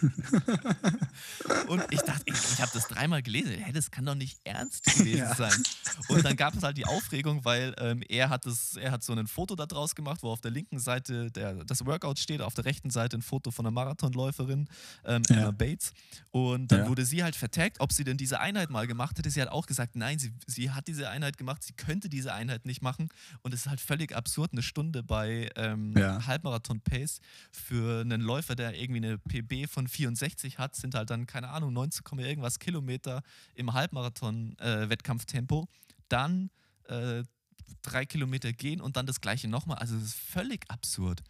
[1.68, 4.84] und ich dachte, ich, ich habe das dreimal gelesen, hey, das kann doch nicht ernst
[4.84, 5.34] gewesen ja.
[5.34, 5.62] sein.
[6.08, 9.12] Und dann gab es halt die Aufregung, weil ähm, er, hat das, er hat so
[9.12, 12.54] ein Foto da draus gemacht, wo auf der linken Seite der, das Workout steht, auf
[12.54, 14.68] der rechten Seite ein Foto von einer Marathonläuferin,
[15.04, 15.36] ähm, ja.
[15.36, 15.92] Emma Bates.
[16.30, 16.88] Und dann ja.
[16.88, 19.30] wurde sie halt vertagt, ob sie denn diese Einheit mal gemacht hätte.
[19.30, 22.66] Sie hat auch gesagt, nein, sie, sie hat diese Einheit gemacht, sie könnte diese Einheit
[22.66, 23.08] nicht machen.
[23.42, 27.20] Und es ist halt völlig absurd, eine Stunde bei ähm, Halbmarathon-Pace
[27.50, 31.72] für einen Läufer, der irgendwie eine PB von 64 hat, sind halt dann, keine Ahnung,
[31.72, 33.22] 19, irgendwas Kilometer
[33.54, 35.62] im Halbmarathon-Wettkampftempo.
[35.62, 35.66] Äh,
[36.08, 36.50] dann
[36.84, 37.24] äh,
[37.82, 39.78] drei Kilometer gehen und dann das gleiche nochmal.
[39.78, 41.22] Also, das ist völlig absurd.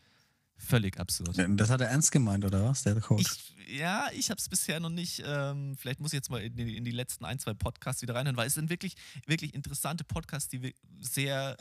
[0.58, 1.36] Völlig absurd.
[1.36, 3.22] Das hat er ernst gemeint, oder was, der Coach?
[3.66, 5.22] Ich, ja, ich habe es bisher noch nicht.
[5.24, 8.14] Ähm, vielleicht muss ich jetzt mal in die, in die, letzten ein, zwei Podcasts wieder
[8.14, 8.96] reinhören, weil es sind wirklich,
[9.26, 11.56] wirklich interessante Podcasts, die sehr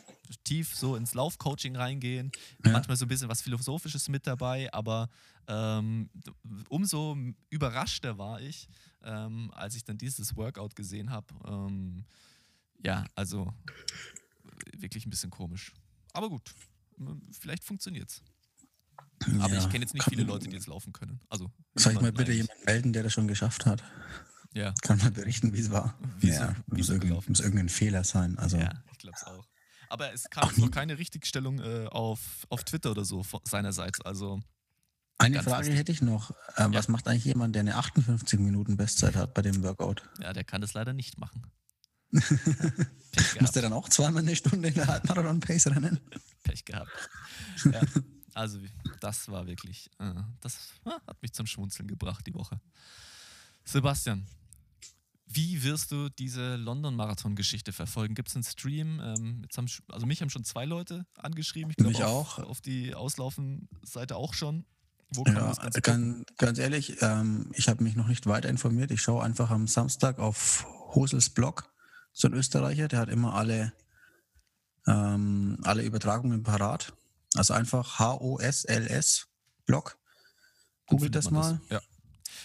[0.45, 2.31] tief so ins Laufcoaching reingehen.
[2.63, 2.71] Ja.
[2.71, 5.09] Manchmal so ein bisschen was Philosophisches mit dabei, aber
[5.47, 6.09] ähm,
[6.69, 7.17] umso
[7.49, 8.69] überraschter war ich,
[9.03, 11.27] ähm, als ich dann dieses Workout gesehen habe.
[11.45, 12.05] Ähm,
[12.81, 13.53] ja, also
[14.77, 15.73] wirklich ein bisschen komisch.
[16.13, 16.53] Aber gut,
[17.31, 18.23] vielleicht funktioniert es.
[19.39, 19.59] Aber ja.
[19.59, 21.19] ich kenne jetzt nicht viele Leute, die jetzt laufen können.
[21.29, 22.47] Also, Soll ich mal bitte eigentlich.
[22.47, 23.83] jemanden melden, der das schon geschafft hat?
[24.53, 24.73] Ja.
[24.81, 25.97] Kann mal berichten, wie es war.
[26.19, 28.37] Wie ja, muss, irgendein, muss irgendein Fehler sein.
[28.37, 28.57] Also.
[28.57, 29.47] Ja, ich glaube es auch.
[29.89, 34.01] Aber es kam noch keine Richtigstellung äh, auf, auf Twitter oder so seinerseits.
[34.01, 34.41] Also
[35.17, 36.31] eine Frage hätte ich noch.
[36.55, 36.73] Äh, ja.
[36.73, 40.03] Was macht eigentlich jemand, der eine 58 Minuten Bestzeit hat bei dem Workout?
[40.21, 41.51] Ja, der kann das leider nicht machen.
[42.11, 45.99] Muss der dann auch zweimal eine Stunde in der Halbmarathon-Pace rennen?
[46.43, 46.91] Pech gehabt.
[47.65, 47.81] Ja.
[48.33, 48.59] Also
[48.99, 52.59] das war wirklich, äh, das äh, hat mich zum Schmunzeln gebracht die Woche.
[53.63, 54.27] Sebastian,
[55.27, 58.13] wie wirst du diese London-Marathon-Geschichte verfolgen?
[58.15, 59.01] Gibt es einen Stream?
[59.03, 61.71] Ähm, jetzt haben, also mich haben schon zwei Leute angeschrieben.
[61.71, 62.39] Ich glaube auch.
[62.39, 64.65] Auf die Auslaufen-Seite auch schon.
[65.13, 68.91] Wo kann ja, das ganz, ganz ehrlich, ähm, ich habe mich noch nicht weiter informiert.
[68.91, 71.71] Ich schaue einfach am Samstag auf Hosels Blog,
[72.11, 73.73] so ein Österreicher, der hat immer alle,
[74.87, 76.93] ähm, alle Übertragungen parat.
[77.35, 79.27] Also einfach H-O-S-L-S
[79.65, 79.97] Blog.
[80.87, 81.59] Googelt das mal.
[81.69, 81.81] Das.
[81.81, 81.81] Ja.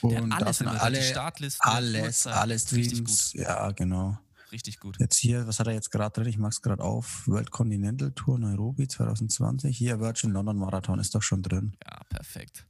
[0.02, 3.32] Und alles, da sind alle, Startliste, alles, alle Streams.
[3.34, 4.18] Ja, genau.
[4.50, 4.98] Richtig gut.
[4.98, 6.28] Jetzt hier, was hat er jetzt gerade drin?
[6.28, 7.28] Ich mache es gerade auf.
[7.28, 9.76] World Continental Tour Nairobi 2020.
[9.76, 11.76] Hier Virgin London Marathon ist doch schon drin.
[11.84, 12.66] Ja, perfekt.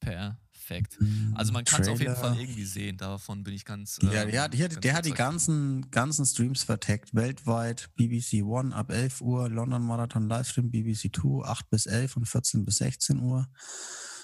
[0.00, 0.98] Perfekt perfekt.
[0.98, 3.98] Hm, also man kann es auf jeden Fall irgendwie sehen, davon bin ich ganz.
[4.02, 8.90] Ähm, ja, der, der, der hat die ganzen, ganzen Streams verteckt, weltweit, BBC One ab
[8.90, 13.48] 11 Uhr, London Marathon Livestream, BBC 2, 8 bis 11 und 14 bis 16 Uhr.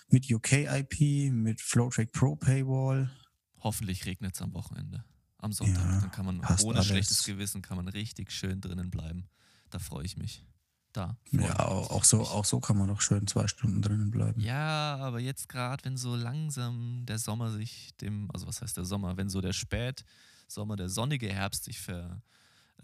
[0.09, 3.11] Mit UK IP, mit Flowtrack Pro Paywall.
[3.59, 5.05] Hoffentlich regnet es am Wochenende.
[5.39, 5.85] Am Sonntag.
[5.85, 6.87] Ja, Dann kann man ohne alles.
[6.87, 9.29] schlechtes Gewissen kann man richtig schön drinnen bleiben.
[9.71, 10.45] Da freue ich mich
[10.93, 11.17] da.
[11.31, 14.41] Ja, auch, auch, so, auch so kann man doch schön zwei Stunden drinnen bleiben.
[14.41, 18.85] Ja, aber jetzt gerade, wenn so langsam der Sommer sich dem, also was heißt der
[18.85, 22.23] Sommer, wenn so der Spätsommer, der sonnige Herbst sich ver,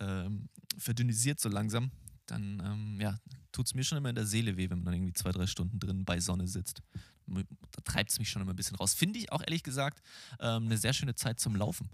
[0.01, 0.49] ähm,
[0.79, 1.91] verdünnisiert so langsam,
[2.27, 3.19] dann ähm, ja,
[3.53, 5.47] tut es mir schon immer in der Seele weh, wenn man dann irgendwie zwei, drei
[5.47, 6.83] Stunden drin bei Sonne sitzt.
[7.27, 7.43] Da
[7.85, 8.95] treibt es mich schon immer ein bisschen raus.
[8.95, 10.01] Finde ich auch ehrlich gesagt
[10.41, 11.89] ähm, eine sehr schöne Zeit zum Laufen.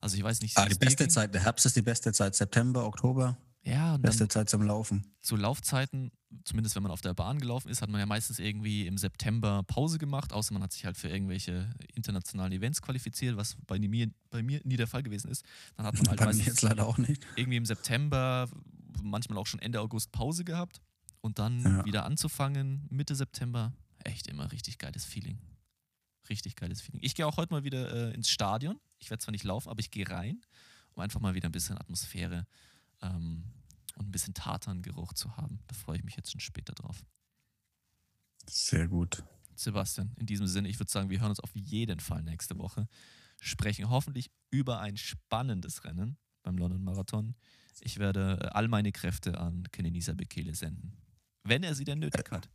[0.00, 0.58] Also ich weiß nicht.
[0.58, 3.38] Ah, die beste Zeit, der Herbst ist die beste Zeit, September, Oktober.
[3.64, 5.06] Ja, und Beste Zeit zum Laufen.
[5.22, 6.12] Zu Laufzeiten,
[6.44, 9.62] zumindest wenn man auf der Bahn gelaufen ist, hat man ja meistens irgendwie im September
[9.62, 14.10] Pause gemacht, außer man hat sich halt für irgendwelche internationalen Events qualifiziert, was bei mir,
[14.30, 15.44] bei mir nie der Fall gewesen ist.
[15.76, 17.24] Dann hat man halt bei mir jetzt leider auch nicht.
[17.36, 18.48] irgendwie im September,
[19.02, 20.82] manchmal auch schon Ende August Pause gehabt
[21.22, 21.84] und dann ja.
[21.86, 23.72] wieder anzufangen, Mitte September,
[24.04, 25.38] echt immer richtig geiles Feeling.
[26.28, 27.00] Richtig geiles Feeling.
[27.02, 28.78] Ich gehe auch heute mal wieder äh, ins Stadion.
[28.98, 30.42] Ich werde zwar nicht laufen, aber ich gehe rein,
[30.94, 32.46] um einfach mal wieder ein bisschen Atmosphäre
[33.04, 33.44] ähm,
[33.96, 35.60] und ein bisschen Tatangeruch zu haben.
[35.68, 37.04] Da freue ich mich jetzt schon später drauf.
[38.48, 39.22] Sehr gut.
[39.56, 42.88] Sebastian, in diesem Sinne, ich würde sagen, wir hören uns auf jeden Fall nächste Woche.
[43.40, 47.34] Sprechen hoffentlich über ein spannendes Rennen beim London Marathon.
[47.80, 50.96] Ich werde äh, all meine Kräfte an Kenenisa Bekele senden.
[51.44, 52.48] Wenn er sie denn nötig hat.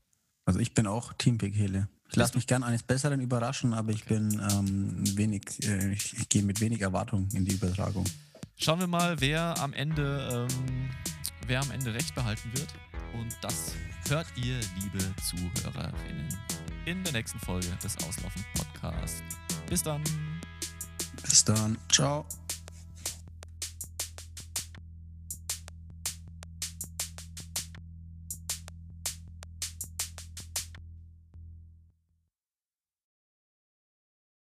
[0.46, 1.90] Also ich bin auch Team Bekele.
[2.10, 6.28] Ich lasse mich gern eines Besseren überraschen, aber ich bin ähm, wenig, äh, ich, ich
[6.28, 8.04] gehe mit wenig Erwartung in die Übertragung.
[8.62, 10.90] Schauen wir mal, wer am Ende, ähm,
[11.48, 12.68] wer am Ende recht behalten wird.
[13.14, 13.74] Und das
[14.10, 16.28] hört ihr, liebe Zuhörerinnen,
[16.84, 19.24] in der nächsten Folge des Auslaufen Podcasts.
[19.70, 20.04] Bis dann.
[21.24, 21.78] Bis dann.
[21.90, 22.26] Ciao.